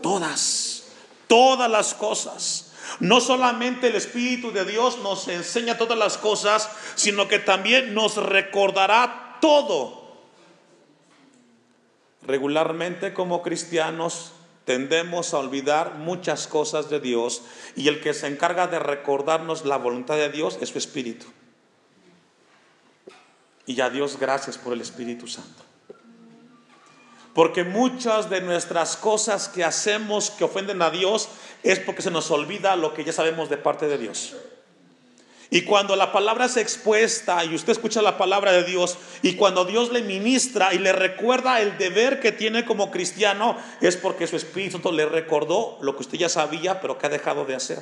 Todas. 0.00 0.84
todas 1.26 1.70
las 1.70 1.92
cosas. 1.92 2.72
No 3.00 3.20
solamente 3.20 3.88
el 3.88 3.96
Espíritu 3.96 4.50
de 4.50 4.64
Dios 4.64 4.96
nos 5.02 5.28
enseña 5.28 5.76
todas 5.76 5.98
las 5.98 6.16
cosas, 6.16 6.70
sino 6.94 7.28
que 7.28 7.38
también 7.38 7.92
nos 7.92 8.16
recordará 8.16 9.36
todo. 9.42 10.03
Regularmente 12.26 13.12
como 13.12 13.42
cristianos 13.42 14.32
tendemos 14.64 15.34
a 15.34 15.38
olvidar 15.38 15.96
muchas 15.96 16.46
cosas 16.46 16.88
de 16.88 17.00
Dios 17.00 17.42
y 17.76 17.88
el 17.88 18.00
que 18.00 18.14
se 18.14 18.26
encarga 18.26 18.66
de 18.66 18.78
recordarnos 18.78 19.64
la 19.64 19.76
voluntad 19.76 20.16
de 20.16 20.30
Dios 20.30 20.58
es 20.60 20.70
su 20.70 20.78
Espíritu. 20.78 21.26
Y 23.66 23.80
a 23.80 23.90
Dios 23.90 24.18
gracias 24.18 24.58
por 24.58 24.72
el 24.72 24.80
Espíritu 24.80 25.26
Santo. 25.26 25.62
Porque 27.34 27.64
muchas 27.64 28.30
de 28.30 28.40
nuestras 28.40 28.96
cosas 28.96 29.48
que 29.48 29.64
hacemos 29.64 30.30
que 30.30 30.44
ofenden 30.44 30.80
a 30.82 30.90
Dios 30.90 31.28
es 31.62 31.80
porque 31.80 32.02
se 32.02 32.10
nos 32.10 32.30
olvida 32.30 32.76
lo 32.76 32.94
que 32.94 33.04
ya 33.04 33.12
sabemos 33.12 33.50
de 33.50 33.56
parte 33.56 33.88
de 33.88 33.98
Dios. 33.98 34.34
Y 35.50 35.62
cuando 35.62 35.94
la 35.94 36.12
palabra 36.12 36.46
es 36.46 36.56
expuesta 36.56 37.44
y 37.44 37.54
usted 37.54 37.72
escucha 37.72 38.02
la 38.02 38.18
palabra 38.18 38.52
de 38.52 38.64
Dios 38.64 38.96
y 39.22 39.34
cuando 39.34 39.64
Dios 39.64 39.92
le 39.92 40.02
ministra 40.02 40.74
y 40.74 40.78
le 40.78 40.92
recuerda 40.92 41.60
el 41.60 41.78
deber 41.78 42.20
que 42.20 42.32
tiene 42.32 42.64
como 42.64 42.90
cristiano, 42.90 43.56
es 43.80 43.96
porque 43.96 44.26
su 44.26 44.36
Espíritu 44.36 44.90
le 44.90 45.06
recordó 45.06 45.78
lo 45.80 45.94
que 45.94 46.02
usted 46.02 46.18
ya 46.18 46.28
sabía 46.28 46.80
pero 46.80 46.98
que 46.98 47.06
ha 47.06 47.10
dejado 47.10 47.44
de 47.44 47.54
hacer. 47.54 47.78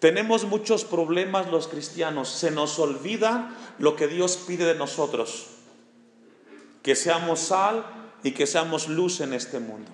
Tenemos 0.00 0.44
muchos 0.44 0.84
problemas 0.84 1.50
los 1.50 1.68
cristianos, 1.68 2.30
se 2.30 2.50
nos 2.50 2.78
olvida 2.78 3.54
lo 3.78 3.96
que 3.96 4.08
Dios 4.08 4.38
pide 4.46 4.64
de 4.64 4.74
nosotros, 4.74 5.48
que 6.82 6.96
seamos 6.96 7.38
sal 7.40 7.84
y 8.22 8.30
que 8.30 8.46
seamos 8.46 8.88
luz 8.88 9.20
en 9.20 9.34
este 9.34 9.60
mundo. 9.60 9.92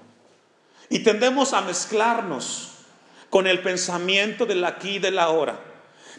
Y 0.89 1.01
tendemos 1.01 1.53
a 1.53 1.61
mezclarnos 1.61 2.76
con 3.31 3.47
el 3.47 3.61
pensamiento 3.63 4.47
del 4.47 4.65
aquí 4.65 4.97
y 4.97 4.99
del 4.99 5.19
ahora. 5.19 5.59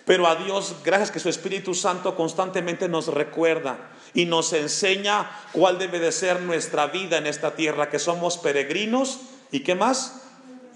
Pero 0.06 0.28
a 0.28 0.36
Dios, 0.36 0.76
gracias 0.86 1.12
que 1.12 1.20
su 1.20 1.28
Espíritu 1.28 1.74
Santo 1.74 2.15
constantemente 2.15 2.88
nos 2.88 3.08
recuerda 3.08 3.89
y 4.13 4.26
nos 4.26 4.54
enseña 4.54 5.30
cuál 5.52 5.78
debe 5.78 6.00
de 6.00 6.13
ser 6.13 6.41
nuestra 6.41 6.88
vida 6.88 7.17
en 7.17 7.28
esta 7.28 7.56
tierra, 7.56 7.89
que 7.89 8.00
somos 8.00 8.38
peregrinos 8.38 9.20
y 9.52 9.62
qué 9.62 9.76
más, 9.76 10.24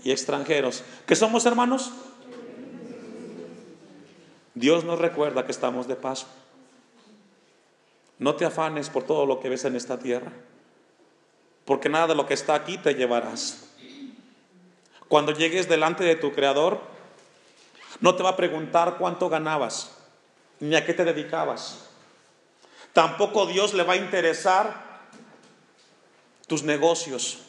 y 0.04 0.12
extranjeros. 0.12 0.84
¿Que 1.06 1.16
somos 1.16 1.46
hermanos? 1.46 1.92
Dios 4.54 4.84
nos 4.84 5.00
recuerda 5.00 5.46
que 5.46 5.52
estamos 5.52 5.88
de 5.88 5.96
paso. 5.96 6.28
No 8.20 8.36
te 8.36 8.46
afanes 8.46 8.90
por 8.90 9.04
todo 9.04 9.26
lo 9.26 9.40
que 9.40 9.50
ves 9.50 9.66
en 9.66 9.76
esta 9.76 9.98
tierra, 9.98 10.32
porque 11.66 11.90
nada 11.90 12.08
de 12.08 12.16
lo 12.16 12.28
que 12.28 12.34
está 12.34 12.54
aquí 12.54 12.78
te 12.78 12.94
llevarás. 12.94 13.71
Cuando 15.12 15.34
llegues 15.34 15.68
delante 15.68 16.06
de 16.06 16.16
tu 16.16 16.32
Creador, 16.32 16.80
no 18.00 18.16
te 18.16 18.24
va 18.24 18.30
a 18.30 18.38
preguntar 18.38 18.96
cuánto 18.98 19.28
ganabas, 19.28 19.92
ni 20.62 20.74
a 20.74 20.86
qué 20.86 20.94
te 20.94 21.04
dedicabas. 21.04 21.90
Tampoco 22.94 23.46
Dios 23.46 23.74
le 23.74 23.84
va 23.84 23.92
a 23.92 23.98
interesar 23.98 25.10
tus 26.48 26.64
negocios. 26.64 27.40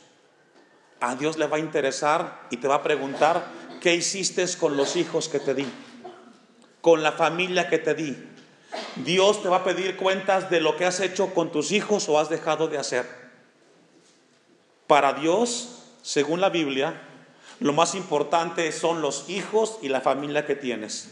A 0.99 1.15
Dios 1.15 1.39
le 1.39 1.47
va 1.47 1.59
a 1.59 1.61
interesar 1.61 2.49
y 2.51 2.57
te 2.57 2.67
va 2.67 2.75
a 2.75 2.83
preguntar 2.83 3.47
qué 3.81 3.95
hiciste 3.95 4.45
con 4.59 4.77
los 4.77 4.97
hijos 4.97 5.29
que 5.29 5.39
te 5.39 5.55
di, 5.55 5.73
con 6.81 7.05
la 7.05 7.13
familia 7.13 7.69
que 7.69 7.79
te 7.79 7.95
di. 7.95 8.29
Dios 8.97 9.41
te 9.41 9.49
va 9.49 9.59
a 9.59 9.65
pedir 9.65 9.97
cuentas 9.97 10.51
de 10.51 10.61
lo 10.61 10.77
que 10.77 10.85
has 10.85 10.99
hecho 10.99 11.33
con 11.33 11.53
tus 11.53 11.71
hijos 11.71 12.09
o 12.09 12.19
has 12.19 12.29
dejado 12.29 12.67
de 12.67 12.79
hacer. 12.79 13.07
Para 14.89 15.13
Dios, 15.13 15.85
según 16.03 16.41
la 16.41 16.49
Biblia, 16.49 17.11
lo 17.63 17.73
más 17.73 17.95
importante 17.95 18.73
son 18.73 19.03
los 19.03 19.29
hijos 19.31 19.79
y 19.83 19.89
la 19.89 20.01
familia 20.01 20.45
que 20.45 20.57
tienes. 20.57 21.11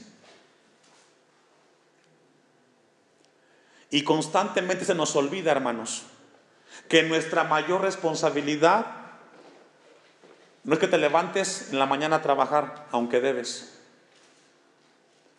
Y 3.89 4.03
constantemente 4.03 4.85
se 4.85 4.97
nos 4.97 5.15
olvida, 5.15 5.53
hermanos, 5.53 6.03
que 6.89 7.05
nuestra 7.05 7.45
mayor 7.45 7.83
responsabilidad 7.83 8.87
no 10.65 10.75
es 10.75 10.81
que 10.81 10.89
te 10.89 10.99
levantes 10.99 11.69
en 11.71 11.79
la 11.79 11.87
mañana 11.87 12.17
a 12.17 12.23
trabajar, 12.23 12.87
aunque 12.91 13.21
debes. 13.21 13.79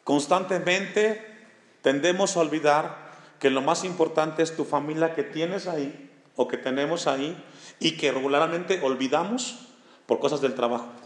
Constantemente 0.06 1.46
tendemos 1.82 2.38
a 2.38 2.40
olvidar 2.40 3.12
que 3.40 3.50
lo 3.50 3.62
más 3.62 3.84
importante 3.84 4.44
es 4.44 4.56
tu 4.56 4.64
familia 4.64 5.14
que 5.14 5.24
tienes 5.24 5.68
ahí 5.68 6.10
o 6.38 6.48
que 6.48 6.58
tenemos 6.58 7.06
ahí 7.06 7.38
y 7.82 7.98
que 7.98 8.14
regularmente 8.14 8.80
olvidamos 8.82 9.68
por 10.06 10.20
cosas 10.20 10.40
del 10.40 10.56
trabajo. 10.56 11.01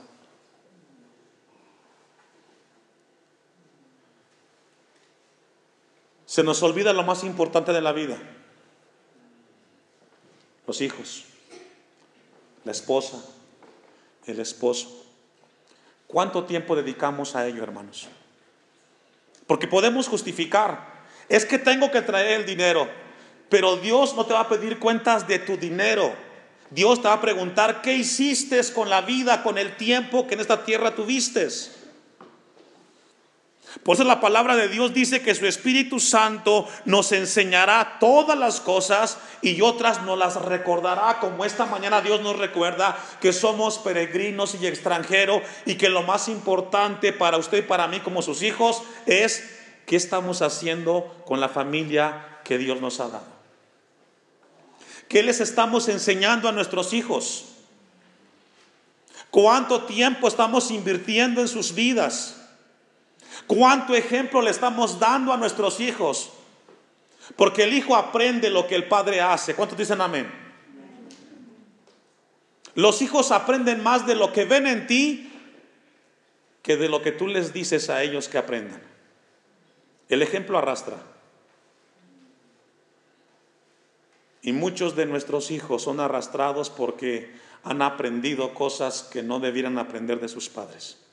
Se 6.35 6.43
nos 6.43 6.61
olvida 6.63 6.91
lo 6.91 7.03
más 7.03 7.23
importante 7.23 7.71
de 7.71 7.79
la 7.79 7.93
vida. 7.93 8.17
Los 10.67 10.81
hijos, 10.81 11.23
la 12.65 12.73
esposa, 12.73 13.23
el 14.25 14.41
esposo. 14.41 15.05
¿Cuánto 16.07 16.43
tiempo 16.43 16.75
dedicamos 16.75 17.37
a 17.37 17.47
ello, 17.47 17.63
hermanos? 17.63 18.09
Porque 19.47 19.65
podemos 19.65 20.09
justificar, 20.09 21.05
es 21.29 21.45
que 21.45 21.57
tengo 21.57 21.89
que 21.89 22.01
traer 22.01 22.41
el 22.41 22.45
dinero, 22.45 22.89
pero 23.47 23.77
Dios 23.77 24.13
no 24.13 24.25
te 24.25 24.33
va 24.33 24.41
a 24.41 24.49
pedir 24.49 24.77
cuentas 24.77 25.25
de 25.29 25.39
tu 25.39 25.55
dinero. 25.55 26.13
Dios 26.69 27.01
te 27.01 27.07
va 27.07 27.13
a 27.13 27.21
preguntar, 27.21 27.81
¿qué 27.81 27.93
hiciste 27.93 28.59
con 28.73 28.89
la 28.89 28.99
vida, 28.99 29.41
con 29.41 29.57
el 29.57 29.77
tiempo 29.77 30.27
que 30.27 30.33
en 30.33 30.41
esta 30.41 30.65
tierra 30.65 30.95
tuviste? 30.95 31.47
Por 33.83 33.95
eso 33.95 34.03
la 34.03 34.21
palabra 34.21 34.55
de 34.55 34.69
Dios 34.69 34.93
dice 34.93 35.21
que 35.21 35.35
su 35.35 35.45
Espíritu 35.45 35.99
Santo 35.99 36.67
nos 36.85 37.11
enseñará 37.11 37.97
todas 37.99 38.37
las 38.37 38.61
cosas 38.61 39.17
y 39.41 39.61
otras 39.61 40.03
nos 40.03 40.17
las 40.17 40.41
recordará, 40.41 41.19
como 41.19 41.45
esta 41.45 41.65
mañana 41.65 42.01
Dios 42.01 42.21
nos 42.21 42.37
recuerda 42.37 42.97
que 43.19 43.33
somos 43.33 43.77
peregrinos 43.79 44.55
y 44.55 44.65
extranjeros 44.65 45.41
y 45.65 45.75
que 45.75 45.89
lo 45.89 46.03
más 46.03 46.29
importante 46.29 47.13
para 47.13 47.37
usted 47.37 47.59
y 47.59 47.63
para 47.63 47.87
mí 47.87 47.99
como 47.99 48.21
sus 48.21 48.41
hijos 48.43 48.81
es 49.05 49.43
qué 49.85 49.95
estamos 49.95 50.41
haciendo 50.41 51.13
con 51.25 51.41
la 51.41 51.49
familia 51.49 52.39
que 52.43 52.57
Dios 52.57 52.79
nos 52.81 52.99
ha 52.99 53.09
dado. 53.09 53.35
¿Qué 55.09 55.21
les 55.21 55.39
estamos 55.39 55.87
enseñando 55.89 56.49
a 56.49 56.51
nuestros 56.51 56.93
hijos? 56.93 57.45
¿Cuánto 59.29 59.83
tiempo 59.83 60.27
estamos 60.27 60.71
invirtiendo 60.71 61.41
en 61.41 61.47
sus 61.47 61.75
vidas? 61.75 62.44
¿Cuánto 63.47 63.93
ejemplo 63.93 64.41
le 64.41 64.51
estamos 64.51 64.99
dando 64.99 65.33
a 65.33 65.37
nuestros 65.37 65.79
hijos? 65.79 66.31
Porque 67.35 67.63
el 67.63 67.73
hijo 67.73 67.95
aprende 67.95 68.49
lo 68.49 68.67
que 68.67 68.75
el 68.75 68.87
padre 68.87 69.21
hace. 69.21 69.55
¿Cuántos 69.55 69.77
dicen 69.77 70.01
amén? 70.01 70.31
Los 72.75 73.01
hijos 73.01 73.31
aprenden 73.31 73.81
más 73.83 74.05
de 74.05 74.15
lo 74.15 74.33
que 74.33 74.45
ven 74.45 74.67
en 74.67 74.87
ti 74.87 75.31
que 76.61 76.77
de 76.77 76.89
lo 76.89 77.01
que 77.01 77.11
tú 77.11 77.27
les 77.27 77.53
dices 77.53 77.89
a 77.89 78.01
ellos 78.03 78.27
que 78.27 78.37
aprendan. 78.37 78.81
El 80.09 80.21
ejemplo 80.21 80.57
arrastra. 80.57 80.97
Y 84.41 84.51
muchos 84.51 84.95
de 84.95 85.05
nuestros 85.05 85.51
hijos 85.51 85.83
son 85.83 85.99
arrastrados 85.99 86.69
porque 86.69 87.33
han 87.63 87.81
aprendido 87.81 88.53
cosas 88.53 89.03
que 89.03 89.23
no 89.23 89.39
debieran 89.39 89.77
aprender 89.77 90.19
de 90.19 90.27
sus 90.27 90.49
padres 90.49 91.04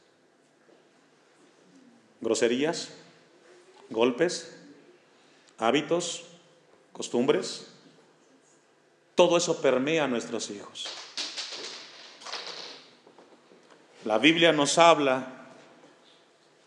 groserías, 2.22 2.88
golpes, 3.90 4.56
hábitos, 5.58 6.24
costumbres. 6.92 7.66
Todo 9.14 9.36
eso 9.36 9.60
permea 9.60 10.04
a 10.04 10.08
nuestros 10.08 10.48
hijos. 10.50 10.86
La 14.04 14.18
Biblia 14.18 14.52
nos 14.52 14.78
habla 14.78 15.50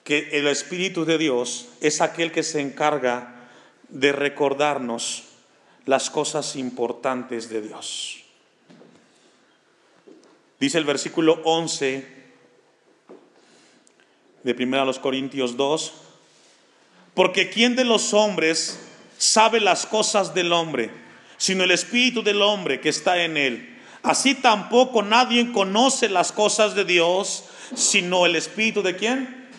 que 0.03 0.29
el 0.33 0.47
Espíritu 0.47 1.03
de 1.03 1.17
Dios 1.17 1.69
es 1.81 1.99
aquel 1.99 2.31
que 2.31 2.43
se 2.43 2.61
encarga 2.61 3.49
de 3.89 4.11
recordarnos 4.11 5.23
las 5.85 6.09
cosas 6.09 6.55
importantes 6.55 7.49
de 7.49 7.61
Dios. 7.61 8.23
Dice 10.59 10.77
el 10.77 10.85
versículo 10.85 11.41
11 11.43 12.14
de 14.45 14.53
1 14.53 14.85
los 14.85 14.99
Corintios 14.99 15.57
2, 15.57 15.91
porque 17.15 17.49
¿quién 17.49 17.75
de 17.75 17.83
los 17.83 18.13
hombres 18.13 18.79
sabe 19.17 19.59
las 19.59 19.87
cosas 19.87 20.35
del 20.35 20.53
hombre, 20.53 20.91
sino 21.37 21.63
el 21.63 21.71
espíritu 21.71 22.21
del 22.21 22.43
hombre 22.43 22.79
que 22.79 22.89
está 22.89 23.23
en 23.23 23.37
él? 23.37 23.79
Así 24.03 24.35
tampoco 24.35 25.01
nadie 25.01 25.51
conoce 25.51 26.09
las 26.09 26.31
cosas 26.31 26.75
de 26.75 26.85
Dios, 26.85 27.45
sino 27.73 28.27
el 28.27 28.35
espíritu 28.35 28.83
de 28.83 28.95
quién? 28.95 29.49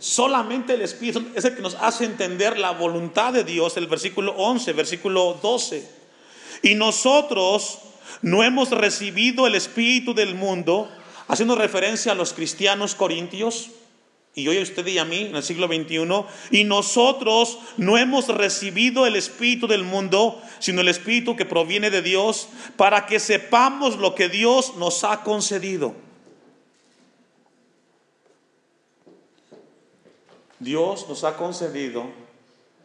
Solamente 0.00 0.74
el 0.74 0.82
espíritu 0.82 1.24
es 1.36 1.44
el 1.44 1.54
que 1.54 1.62
nos 1.62 1.76
hace 1.76 2.04
entender 2.04 2.58
la 2.58 2.72
voluntad 2.72 3.32
de 3.32 3.44
Dios, 3.44 3.76
el 3.76 3.86
versículo 3.86 4.32
11, 4.32 4.72
versículo 4.72 5.38
12. 5.40 5.88
Y 6.64 6.74
nosotros 6.74 7.78
no 8.20 8.42
hemos 8.42 8.70
recibido 8.72 9.46
el 9.46 9.54
espíritu 9.54 10.12
del 10.12 10.34
mundo, 10.34 10.90
haciendo 11.28 11.54
referencia 11.54 12.10
a 12.10 12.16
los 12.16 12.32
cristianos 12.32 12.96
corintios, 12.96 13.70
y 14.34 14.48
hoy 14.48 14.58
a 14.58 14.62
usted 14.62 14.86
y 14.86 14.98
a 14.98 15.04
mí 15.04 15.26
en 15.26 15.36
el 15.36 15.42
siglo 15.42 15.68
XXI, 15.68 16.24
y 16.50 16.64
nosotros 16.64 17.58
no 17.76 17.96
hemos 17.98 18.28
recibido 18.28 19.06
el 19.06 19.16
espíritu 19.16 19.66
del 19.66 19.84
mundo, 19.84 20.42
sino 20.58 20.80
el 20.80 20.88
espíritu 20.88 21.36
que 21.36 21.44
proviene 21.44 21.90
de 21.90 22.02
Dios, 22.02 22.48
para 22.76 23.06
que 23.06 23.20
sepamos 23.20 23.96
lo 23.96 24.14
que 24.14 24.28
Dios 24.28 24.76
nos 24.76 25.04
ha 25.04 25.22
concedido. 25.22 25.94
Dios 30.58 31.06
nos 31.08 31.24
ha 31.24 31.36
concedido 31.36 32.06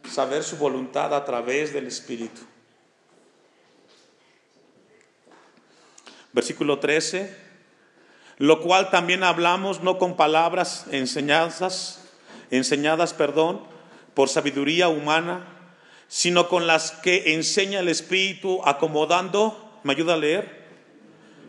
saber 0.08 0.44
su 0.44 0.56
voluntad 0.56 1.14
a 1.14 1.24
través 1.24 1.72
del 1.72 1.86
Espíritu. 1.86 2.42
Versículo 6.32 6.78
13, 6.78 7.49
lo 8.40 8.62
cual 8.62 8.88
también 8.88 9.22
hablamos 9.22 9.82
no 9.82 9.98
con 9.98 10.16
palabras 10.16 10.86
enseñanzas, 10.90 12.00
enseñadas, 12.50 13.12
perdón, 13.12 13.60
por 14.14 14.30
sabiduría 14.30 14.88
humana, 14.88 15.44
sino 16.08 16.48
con 16.48 16.66
las 16.66 16.90
que 16.90 17.34
enseña 17.34 17.80
el 17.80 17.88
Espíritu, 17.90 18.62
acomodando, 18.64 19.78
¿me 19.82 19.92
ayuda 19.92 20.14
a 20.14 20.16
leer? 20.16 20.66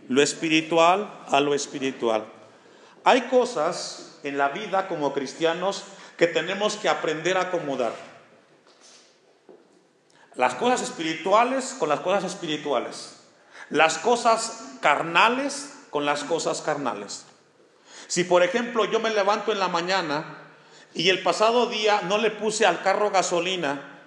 Lo 0.10 0.21
espiritual 0.21 1.10
a 1.30 1.39
lo 1.39 1.54
espiritual. 1.54 2.25
Hay 3.06 3.21
cosas 3.21 4.19
en 4.23 4.38
la 4.38 4.49
vida 4.49 4.89
como 4.89 5.13
cristianos 5.13 5.86
que 6.17 6.27
tenemos 6.27 6.75
que 6.75 6.89
aprender 6.89 7.38
a 7.38 7.43
acomodar. 7.43 7.93
Las 10.36 10.56
cosas 10.56 10.82
espirituales 10.82 11.73
con 11.80 11.88
las 11.88 12.01
cosas 12.01 12.25
espirituales. 12.25 13.15
Las 13.69 13.97
cosas 13.97 14.73
carnales 14.82 15.77
con 15.91 16.06
las 16.06 16.23
cosas 16.23 16.62
carnales. 16.62 17.27
Si 18.08 18.23
por 18.23 18.41
ejemplo 18.41 18.86
yo 18.86 18.99
me 18.99 19.12
levanto 19.12 19.51
en 19.51 19.60
la 19.60 19.67
mañana 19.67 20.39
y 20.95 21.10
el 21.10 21.21
pasado 21.21 21.67
día 21.67 22.01
no 22.01 22.17
le 22.17 22.32
puse 22.32 22.65
al 22.65 22.82
carro 22.82 23.12
gasolina 23.12 23.99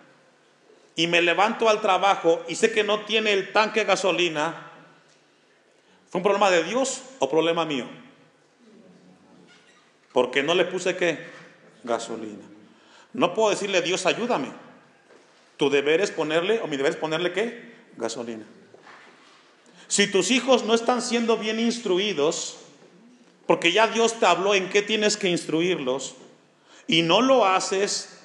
y 0.96 1.06
me 1.06 1.22
levanto 1.22 1.68
al 1.68 1.80
trabajo 1.80 2.42
y 2.48 2.56
sé 2.56 2.72
que 2.72 2.82
no 2.82 3.04
tiene 3.04 3.32
el 3.32 3.52
tanque 3.52 3.84
gasolina, 3.84 4.72
¿fue 6.10 6.18
un 6.18 6.24
problema 6.24 6.50
de 6.50 6.64
Dios 6.64 7.02
o 7.20 7.30
problema 7.30 7.64
mío? 7.64 7.86
Porque 10.12 10.42
no 10.42 10.54
le 10.54 10.64
puse 10.64 10.96
qué? 10.96 11.32
gasolina. 11.84 12.42
No 13.12 13.34
puedo 13.34 13.50
decirle, 13.50 13.80
Dios, 13.82 14.06
ayúdame. 14.06 14.50
Tu 15.56 15.70
deber 15.70 16.00
es 16.00 16.10
ponerle, 16.10 16.60
o 16.60 16.66
mi 16.66 16.76
deber 16.76 16.92
es 16.92 16.98
ponerle 16.98 17.32
qué? 17.32 17.74
Gasolina. 17.96 18.44
Si 19.88 20.06
tus 20.06 20.30
hijos 20.30 20.64
no 20.64 20.74
están 20.74 21.02
siendo 21.02 21.36
bien 21.36 21.60
instruidos, 21.60 22.56
porque 23.46 23.72
ya 23.72 23.86
Dios 23.86 24.18
te 24.18 24.26
habló 24.26 24.54
en 24.54 24.68
qué 24.70 24.82
tienes 24.82 25.16
que 25.16 25.28
instruirlos, 25.28 26.14
y 26.86 27.02
no 27.02 27.22
lo 27.22 27.46
haces, 27.46 28.18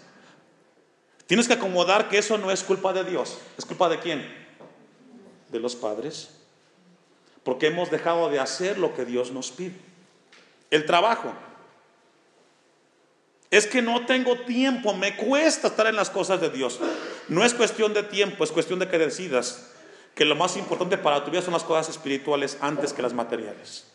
tienes 1.28 1.48
que 1.48 1.54
acomodar 1.54 2.10
que 2.10 2.18
eso 2.18 2.38
no 2.38 2.52
es 2.52 2.64
culpa 2.64 2.94
de 2.94 3.04
Dios. 3.04 3.38
¿Es 3.58 3.66
culpa 3.66 3.90
de 3.90 4.00
quién? 4.00 4.26
De 5.50 5.60
los 5.60 5.76
padres. 5.76 6.30
Porque 7.44 7.68
hemos 7.68 7.90
dejado 7.90 8.30
de 8.30 8.40
hacer 8.40 8.78
lo 8.78 8.94
que 8.96 9.06
Dios 9.06 9.32
nos 9.32 9.52
pide. 9.52 9.76
El 10.70 10.86
trabajo. 10.86 11.34
Es 13.50 13.66
que 13.66 13.82
no 13.82 14.06
tengo 14.06 14.38
tiempo, 14.42 14.94
me 14.94 15.16
cuesta 15.16 15.70
estar 15.70 15.88
en 15.88 15.96
las 15.96 16.10
cosas 16.10 16.40
de 16.40 16.50
Dios. 16.50 16.80
No 17.30 17.44
es 17.44 17.54
cuestión 17.54 17.94
de 17.94 18.04
tiempo, 18.04 18.44
es 18.44 18.52
cuestión 18.52 18.78
de 18.78 18.88
que 18.88 19.00
decidas 19.00 19.72
que 20.16 20.26
lo 20.26 20.36
más 20.36 20.58
importante 20.58 20.98
para 20.98 21.24
tu 21.24 21.32
vida 21.32 21.42
son 21.42 21.54
las 21.54 21.64
cosas 21.64 21.90
espirituales 21.90 22.58
antes 22.62 22.94
que 22.94 23.02
las 23.02 23.14
materiales. 23.14 23.86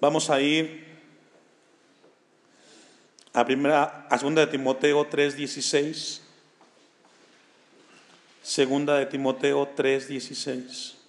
Vamos 0.00 0.30
a 0.30 0.40
ir 0.40 0.88
a 3.34 3.44
primera 3.44 4.06
a 4.08 4.18
segunda 4.18 4.40
de 4.40 4.50
Timoteo 4.50 5.04
3:16. 5.08 6.22
Segunda 8.42 8.96
de 8.96 9.06
Timoteo 9.06 9.68
3:16. 9.76 10.99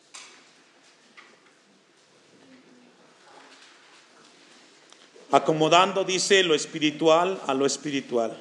Acomodando, 5.32 6.04
dice, 6.04 6.44
lo 6.44 6.54
espiritual 6.54 7.40
a 7.48 7.54
lo 7.54 7.66
espiritual. 7.66 8.36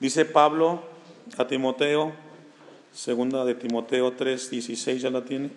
Dice 0.00 0.24
Pablo 0.24 0.82
a 1.36 1.46
Timoteo, 1.46 2.12
segunda 2.92 3.44
de 3.44 3.54
Timoteo 3.54 4.16
3:16, 4.16 4.98
¿ya 4.98 5.10
la 5.10 5.24
tiene? 5.24 5.50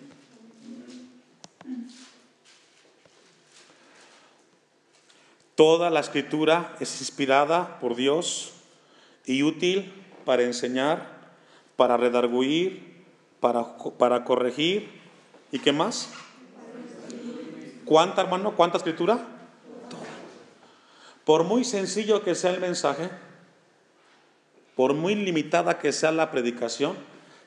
Toda 5.56 5.90
la 5.90 6.00
escritura 6.00 6.76
es 6.78 7.00
inspirada 7.00 7.78
por 7.80 7.96
Dios 7.96 8.52
y 9.26 9.42
útil 9.42 9.92
para 10.24 10.42
enseñar, 10.42 11.34
para 11.76 11.96
redarguir, 11.96 13.04
para, 13.40 13.76
para 13.98 14.24
corregir. 14.24 14.88
¿Y 15.50 15.58
qué 15.58 15.72
más? 15.72 16.08
¿Cuánta, 17.84 18.22
hermano? 18.22 18.56
¿Cuánta 18.56 18.78
escritura? 18.78 19.16
Toda. 19.88 20.02
Por 21.24 21.44
muy 21.44 21.64
sencillo 21.64 22.22
que 22.22 22.34
sea 22.34 22.50
el 22.52 22.60
mensaje, 22.60 23.10
por 24.76 24.94
muy 24.94 25.14
limitada 25.14 25.78
que 25.78 25.92
sea 25.92 26.12
la 26.12 26.30
predicación, 26.30 26.96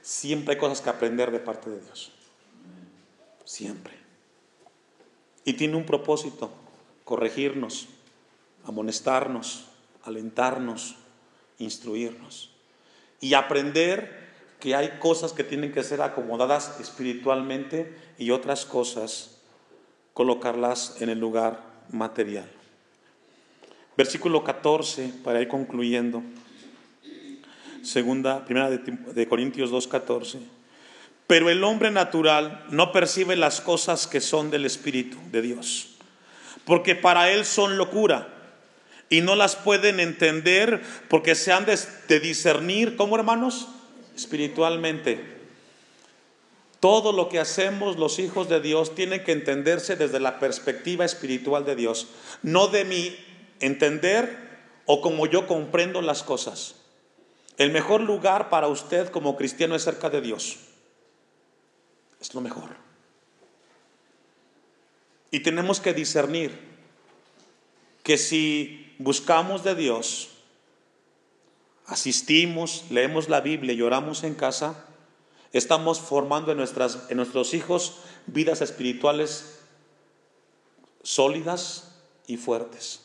siempre 0.01 0.53
hay 0.53 0.59
cosas 0.59 0.81
que 0.81 0.89
aprender 0.89 1.31
de 1.31 1.39
parte 1.39 1.69
de 1.69 1.81
Dios. 1.81 2.11
Siempre. 3.43 3.93
Y 5.43 5.53
tiene 5.53 5.75
un 5.75 5.85
propósito, 5.85 6.51
corregirnos, 7.03 7.87
amonestarnos, 8.65 9.65
alentarnos, 10.03 10.95
instruirnos 11.59 12.51
y 13.19 13.33
aprender 13.33 14.25
que 14.59 14.75
hay 14.75 14.97
cosas 14.99 15.33
que 15.33 15.43
tienen 15.43 15.71
que 15.71 15.83
ser 15.83 16.01
acomodadas 16.01 16.79
espiritualmente 16.79 17.95
y 18.17 18.31
otras 18.31 18.65
cosas 18.65 19.34
colocarlas 20.15 20.95
en 21.01 21.09
el 21.09 21.19
lugar 21.19 21.61
material. 21.91 22.49
Versículo 23.95 24.43
14, 24.43 25.11
para 25.23 25.41
ir 25.41 25.47
concluyendo. 25.47 26.23
Segunda, 27.83 28.43
primera 28.45 28.71
de, 28.71 28.79
de 28.79 29.27
Corintios 29.27 29.71
2:14. 29.71 30.39
Pero 31.27 31.49
el 31.49 31.63
hombre 31.63 31.91
natural 31.91 32.65
no 32.71 32.91
percibe 32.91 33.35
las 33.35 33.61
cosas 33.61 34.07
que 34.07 34.21
son 34.21 34.49
del 34.49 34.65
Espíritu 34.65 35.17
de 35.31 35.41
Dios, 35.43 35.95
porque 36.65 36.95
para 36.95 37.31
él 37.31 37.45
son 37.45 37.77
locura 37.77 38.29
y 39.09 39.21
no 39.21 39.35
las 39.35 39.55
pueden 39.55 39.99
entender 39.99 40.81
porque 41.09 41.35
se 41.35 41.51
han 41.51 41.65
de, 41.65 42.19
discernir, 42.19 42.95
¿cómo 42.95 43.17
hermanos? 43.17 43.67
Espiritualmente. 44.15 45.34
Todo 46.85 47.13
lo 47.13 47.29
que 47.29 47.39
hacemos 47.39 47.97
los 47.97 48.19
hijos 48.19 48.47
de 48.47 48.61
Dios 48.61 48.93
tiene 48.93 49.23
que 49.23 49.31
entenderse 49.31 49.95
desde 49.95 50.19
la 50.19 50.37
perspectiva 50.37 51.03
espiritual 51.03 51.65
de 51.65 51.75
Dios, 51.75 52.09
no 52.43 52.67
de 52.67 52.85
mi 52.85 53.15
entender 53.59 54.37
o 54.85 55.01
como 55.01 55.25
yo 55.25 55.47
comprendo 55.47 56.03
las 56.03 56.21
cosas. 56.21 56.75
El 57.57 57.71
mejor 57.71 58.01
lugar 58.01 58.51
para 58.51 58.67
usted 58.67 59.09
como 59.09 59.35
cristiano 59.35 59.73
es 59.73 59.83
cerca 59.83 60.11
de 60.11 60.21
Dios. 60.21 60.59
Es 62.21 62.35
lo 62.35 62.41
mejor. 62.41 62.69
Y 65.31 65.39
tenemos 65.39 65.79
que 65.79 65.95
discernir 65.95 66.55
que 68.03 68.19
si 68.19 68.93
buscamos 68.99 69.63
de 69.63 69.73
Dios, 69.73 70.29
asistimos, 71.87 72.85
leemos 72.91 73.27
la 73.27 73.41
Biblia 73.41 73.73
y 73.73 73.81
oramos 73.81 74.23
en 74.23 74.35
casa, 74.35 74.85
estamos 75.57 76.01
formando 76.01 76.51
en, 76.51 76.57
nuestras, 76.57 77.09
en 77.09 77.17
nuestros 77.17 77.53
hijos 77.53 77.99
vidas 78.27 78.61
espirituales 78.61 79.59
sólidas 81.01 81.95
y 82.27 82.35
fuertes. 82.35 83.01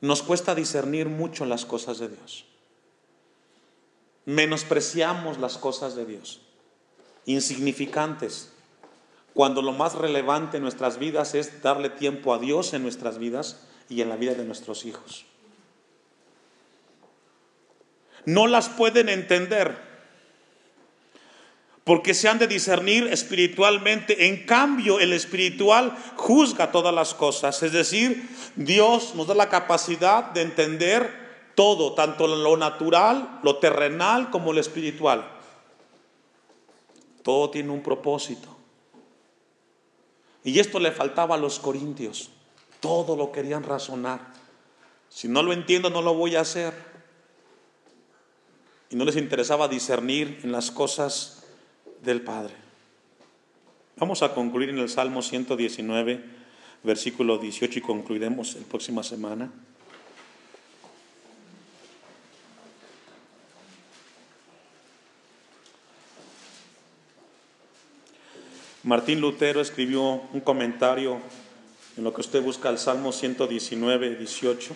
Nos 0.00 0.22
cuesta 0.22 0.54
discernir 0.54 1.08
mucho 1.08 1.46
las 1.46 1.64
cosas 1.64 1.98
de 1.98 2.08
Dios. 2.08 2.44
Menospreciamos 4.26 5.38
las 5.38 5.56
cosas 5.56 5.96
de 5.96 6.04
Dios, 6.04 6.42
insignificantes 7.24 8.50
cuando 9.32 9.62
lo 9.62 9.72
más 9.72 9.94
relevante 9.94 10.58
en 10.58 10.62
nuestras 10.62 10.98
vidas 10.98 11.34
es 11.34 11.62
darle 11.62 11.88
tiempo 11.88 12.34
a 12.34 12.38
Dios 12.38 12.74
en 12.74 12.82
nuestras 12.82 13.18
vidas 13.18 13.66
y 13.88 14.02
en 14.02 14.10
la 14.10 14.16
vida 14.16 14.34
de 14.34 14.44
nuestros 14.44 14.84
hijos. 14.84 15.24
No 18.26 18.46
las 18.46 18.68
pueden 18.68 19.08
entender 19.08 19.87
porque 21.88 22.12
se 22.12 22.28
han 22.28 22.38
de 22.38 22.46
discernir 22.46 23.06
espiritualmente. 23.06 24.26
En 24.26 24.44
cambio, 24.44 25.00
el 25.00 25.14
espiritual 25.14 25.96
juzga 26.16 26.70
todas 26.70 26.94
las 26.94 27.14
cosas. 27.14 27.62
Es 27.62 27.72
decir, 27.72 28.28
Dios 28.56 29.14
nos 29.14 29.26
da 29.26 29.34
la 29.34 29.48
capacidad 29.48 30.24
de 30.32 30.42
entender 30.42 31.50
todo, 31.54 31.94
tanto 31.94 32.26
lo 32.26 32.58
natural, 32.58 33.40
lo 33.42 33.56
terrenal, 33.56 34.28
como 34.28 34.52
lo 34.52 34.60
espiritual. 34.60 35.30
Todo 37.22 37.48
tiene 37.48 37.70
un 37.70 37.82
propósito. 37.82 38.54
Y 40.44 40.58
esto 40.58 40.80
le 40.80 40.92
faltaba 40.92 41.36
a 41.36 41.38
los 41.38 41.58
corintios. 41.58 42.28
Todo 42.80 43.16
lo 43.16 43.32
querían 43.32 43.62
razonar. 43.62 44.34
Si 45.08 45.26
no 45.26 45.42
lo 45.42 45.54
entiendo, 45.54 45.88
no 45.88 46.02
lo 46.02 46.12
voy 46.12 46.36
a 46.36 46.42
hacer. 46.42 46.74
Y 48.90 48.96
no 48.96 49.06
les 49.06 49.16
interesaba 49.16 49.68
discernir 49.68 50.40
en 50.44 50.52
las 50.52 50.70
cosas 50.70 51.37
del 52.02 52.20
Padre. 52.22 52.54
Vamos 53.96 54.22
a 54.22 54.32
concluir 54.32 54.68
en 54.68 54.78
el 54.78 54.88
Salmo 54.88 55.22
119, 55.22 56.22
versículo 56.84 57.38
18 57.38 57.80
y 57.80 57.82
concluiremos 57.82 58.54
la 58.54 58.66
próxima 58.66 59.02
semana. 59.02 59.50
Martín 68.84 69.20
Lutero 69.20 69.60
escribió 69.60 70.22
un 70.32 70.40
comentario 70.40 71.18
en 71.96 72.04
lo 72.04 72.14
que 72.14 72.20
usted 72.20 72.42
busca 72.42 72.70
el 72.70 72.78
Salmo 72.78 73.12
119, 73.12 74.16
18. 74.16 74.74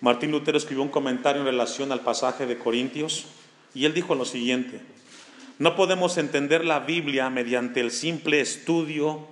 Martín 0.00 0.32
Lutero 0.32 0.58
escribió 0.58 0.82
un 0.82 0.90
comentario 0.90 1.40
en 1.40 1.46
relación 1.46 1.92
al 1.92 2.00
pasaje 2.00 2.44
de 2.44 2.58
Corintios 2.58 3.26
y 3.74 3.86
él 3.86 3.94
dijo 3.94 4.14
lo 4.14 4.24
siguiente, 4.24 4.80
no 5.58 5.76
podemos 5.76 6.18
entender 6.18 6.64
la 6.64 6.80
Biblia 6.80 7.30
mediante 7.30 7.80
el 7.80 7.90
simple 7.90 8.40
estudio, 8.40 9.26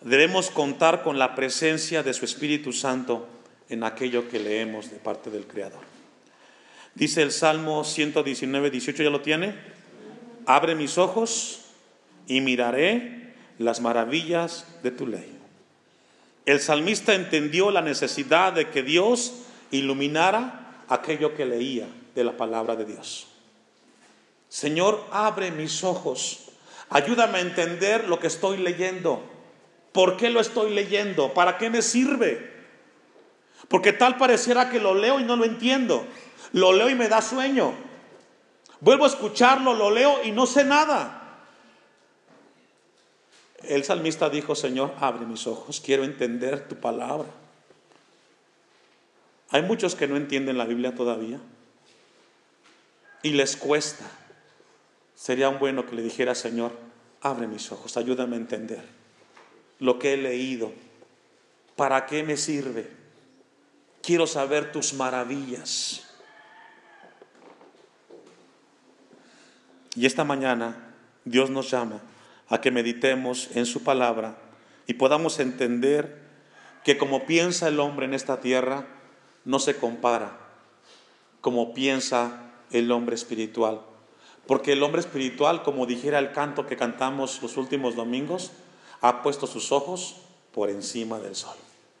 debemos 0.00 0.50
contar 0.50 1.02
con 1.02 1.18
la 1.18 1.34
presencia 1.34 2.02
de 2.02 2.12
su 2.12 2.24
Espíritu 2.24 2.72
Santo 2.72 3.26
en 3.68 3.82
aquello 3.82 4.28
que 4.28 4.38
leemos 4.38 4.90
de 4.90 4.96
parte 4.96 5.30
del 5.30 5.46
Creador. 5.46 5.82
Dice 6.94 7.22
el 7.22 7.32
Salmo 7.32 7.84
119, 7.84 8.70
18, 8.70 9.02
¿ya 9.02 9.10
lo 9.10 9.20
tiene? 9.20 9.54
Abre 10.46 10.74
mis 10.74 10.96
ojos 10.96 11.60
y 12.26 12.40
miraré 12.40 13.34
las 13.58 13.80
maravillas 13.80 14.66
de 14.82 14.90
tu 14.90 15.06
ley. 15.06 15.36
El 16.46 16.60
salmista 16.60 17.14
entendió 17.14 17.70
la 17.70 17.82
necesidad 17.82 18.52
de 18.52 18.70
que 18.70 18.82
Dios 18.82 19.42
iluminara 19.70 20.84
aquello 20.88 21.34
que 21.34 21.44
leía 21.44 21.86
de 22.14 22.24
la 22.24 22.36
palabra 22.36 22.74
de 22.74 22.86
Dios. 22.86 23.26
Señor, 24.48 25.04
abre 25.10 25.50
mis 25.50 25.84
ojos, 25.84 26.48
ayúdame 26.88 27.38
a 27.38 27.42
entender 27.42 28.08
lo 28.08 28.18
que 28.18 28.28
estoy 28.28 28.58
leyendo. 28.58 29.22
¿Por 29.92 30.16
qué 30.16 30.30
lo 30.30 30.40
estoy 30.40 30.74
leyendo? 30.74 31.34
¿Para 31.34 31.58
qué 31.58 31.70
me 31.70 31.82
sirve? 31.82 32.56
Porque 33.68 33.92
tal 33.92 34.16
pareciera 34.16 34.70
que 34.70 34.80
lo 34.80 34.94
leo 34.94 35.20
y 35.20 35.24
no 35.24 35.36
lo 35.36 35.44
entiendo. 35.44 36.06
Lo 36.52 36.72
leo 36.72 36.88
y 36.88 36.94
me 36.94 37.08
da 37.08 37.20
sueño. 37.20 37.74
Vuelvo 38.80 39.04
a 39.04 39.08
escucharlo, 39.08 39.74
lo 39.74 39.90
leo 39.90 40.22
y 40.24 40.30
no 40.30 40.46
sé 40.46 40.64
nada. 40.64 41.14
El 43.64 43.84
salmista 43.84 44.30
dijo, 44.30 44.54
Señor, 44.54 44.94
abre 45.00 45.26
mis 45.26 45.46
ojos, 45.46 45.80
quiero 45.84 46.04
entender 46.04 46.68
tu 46.68 46.76
palabra. 46.76 47.28
Hay 49.50 49.62
muchos 49.62 49.94
que 49.94 50.06
no 50.06 50.16
entienden 50.16 50.58
la 50.58 50.64
Biblia 50.64 50.94
todavía 50.94 51.40
y 53.22 53.30
les 53.30 53.56
cuesta. 53.56 54.04
Sería 55.18 55.48
un 55.48 55.58
bueno 55.58 55.84
que 55.84 55.96
le 55.96 56.02
dijera, 56.02 56.36
Señor, 56.36 56.70
abre 57.20 57.48
mis 57.48 57.72
ojos, 57.72 57.96
ayúdame 57.96 58.36
a 58.36 58.38
entender 58.38 58.84
lo 59.80 59.98
que 59.98 60.14
he 60.14 60.16
leído. 60.16 60.70
¿Para 61.74 62.06
qué 62.06 62.22
me 62.22 62.36
sirve? 62.36 62.88
Quiero 64.00 64.28
saber 64.28 64.70
tus 64.70 64.94
maravillas. 64.94 66.08
Y 69.96 70.06
esta 70.06 70.22
mañana 70.22 70.94
Dios 71.24 71.50
nos 71.50 71.68
llama 71.68 72.00
a 72.48 72.60
que 72.60 72.70
meditemos 72.70 73.50
en 73.56 73.66
su 73.66 73.82
palabra 73.82 74.38
y 74.86 74.94
podamos 74.94 75.40
entender 75.40 76.22
que 76.84 76.96
como 76.96 77.26
piensa 77.26 77.66
el 77.66 77.80
hombre 77.80 78.06
en 78.06 78.14
esta 78.14 78.40
tierra, 78.40 78.86
no 79.44 79.58
se 79.58 79.76
compara 79.76 80.38
como 81.40 81.74
piensa 81.74 82.52
el 82.70 82.92
hombre 82.92 83.16
espiritual. 83.16 83.87
Porque 84.48 84.72
el 84.72 84.82
hombre 84.82 85.02
espiritual, 85.02 85.62
como 85.62 85.84
dijera 85.84 86.18
el 86.18 86.32
canto 86.32 86.66
que 86.66 86.78
cantamos 86.78 87.42
los 87.42 87.58
últimos 87.58 87.94
domingos, 87.94 88.50
ha 89.02 89.22
puesto 89.22 89.46
sus 89.46 89.72
ojos 89.72 90.16
por 90.52 90.70
encima 90.70 91.18
del 91.18 91.36
sol. 91.36 91.54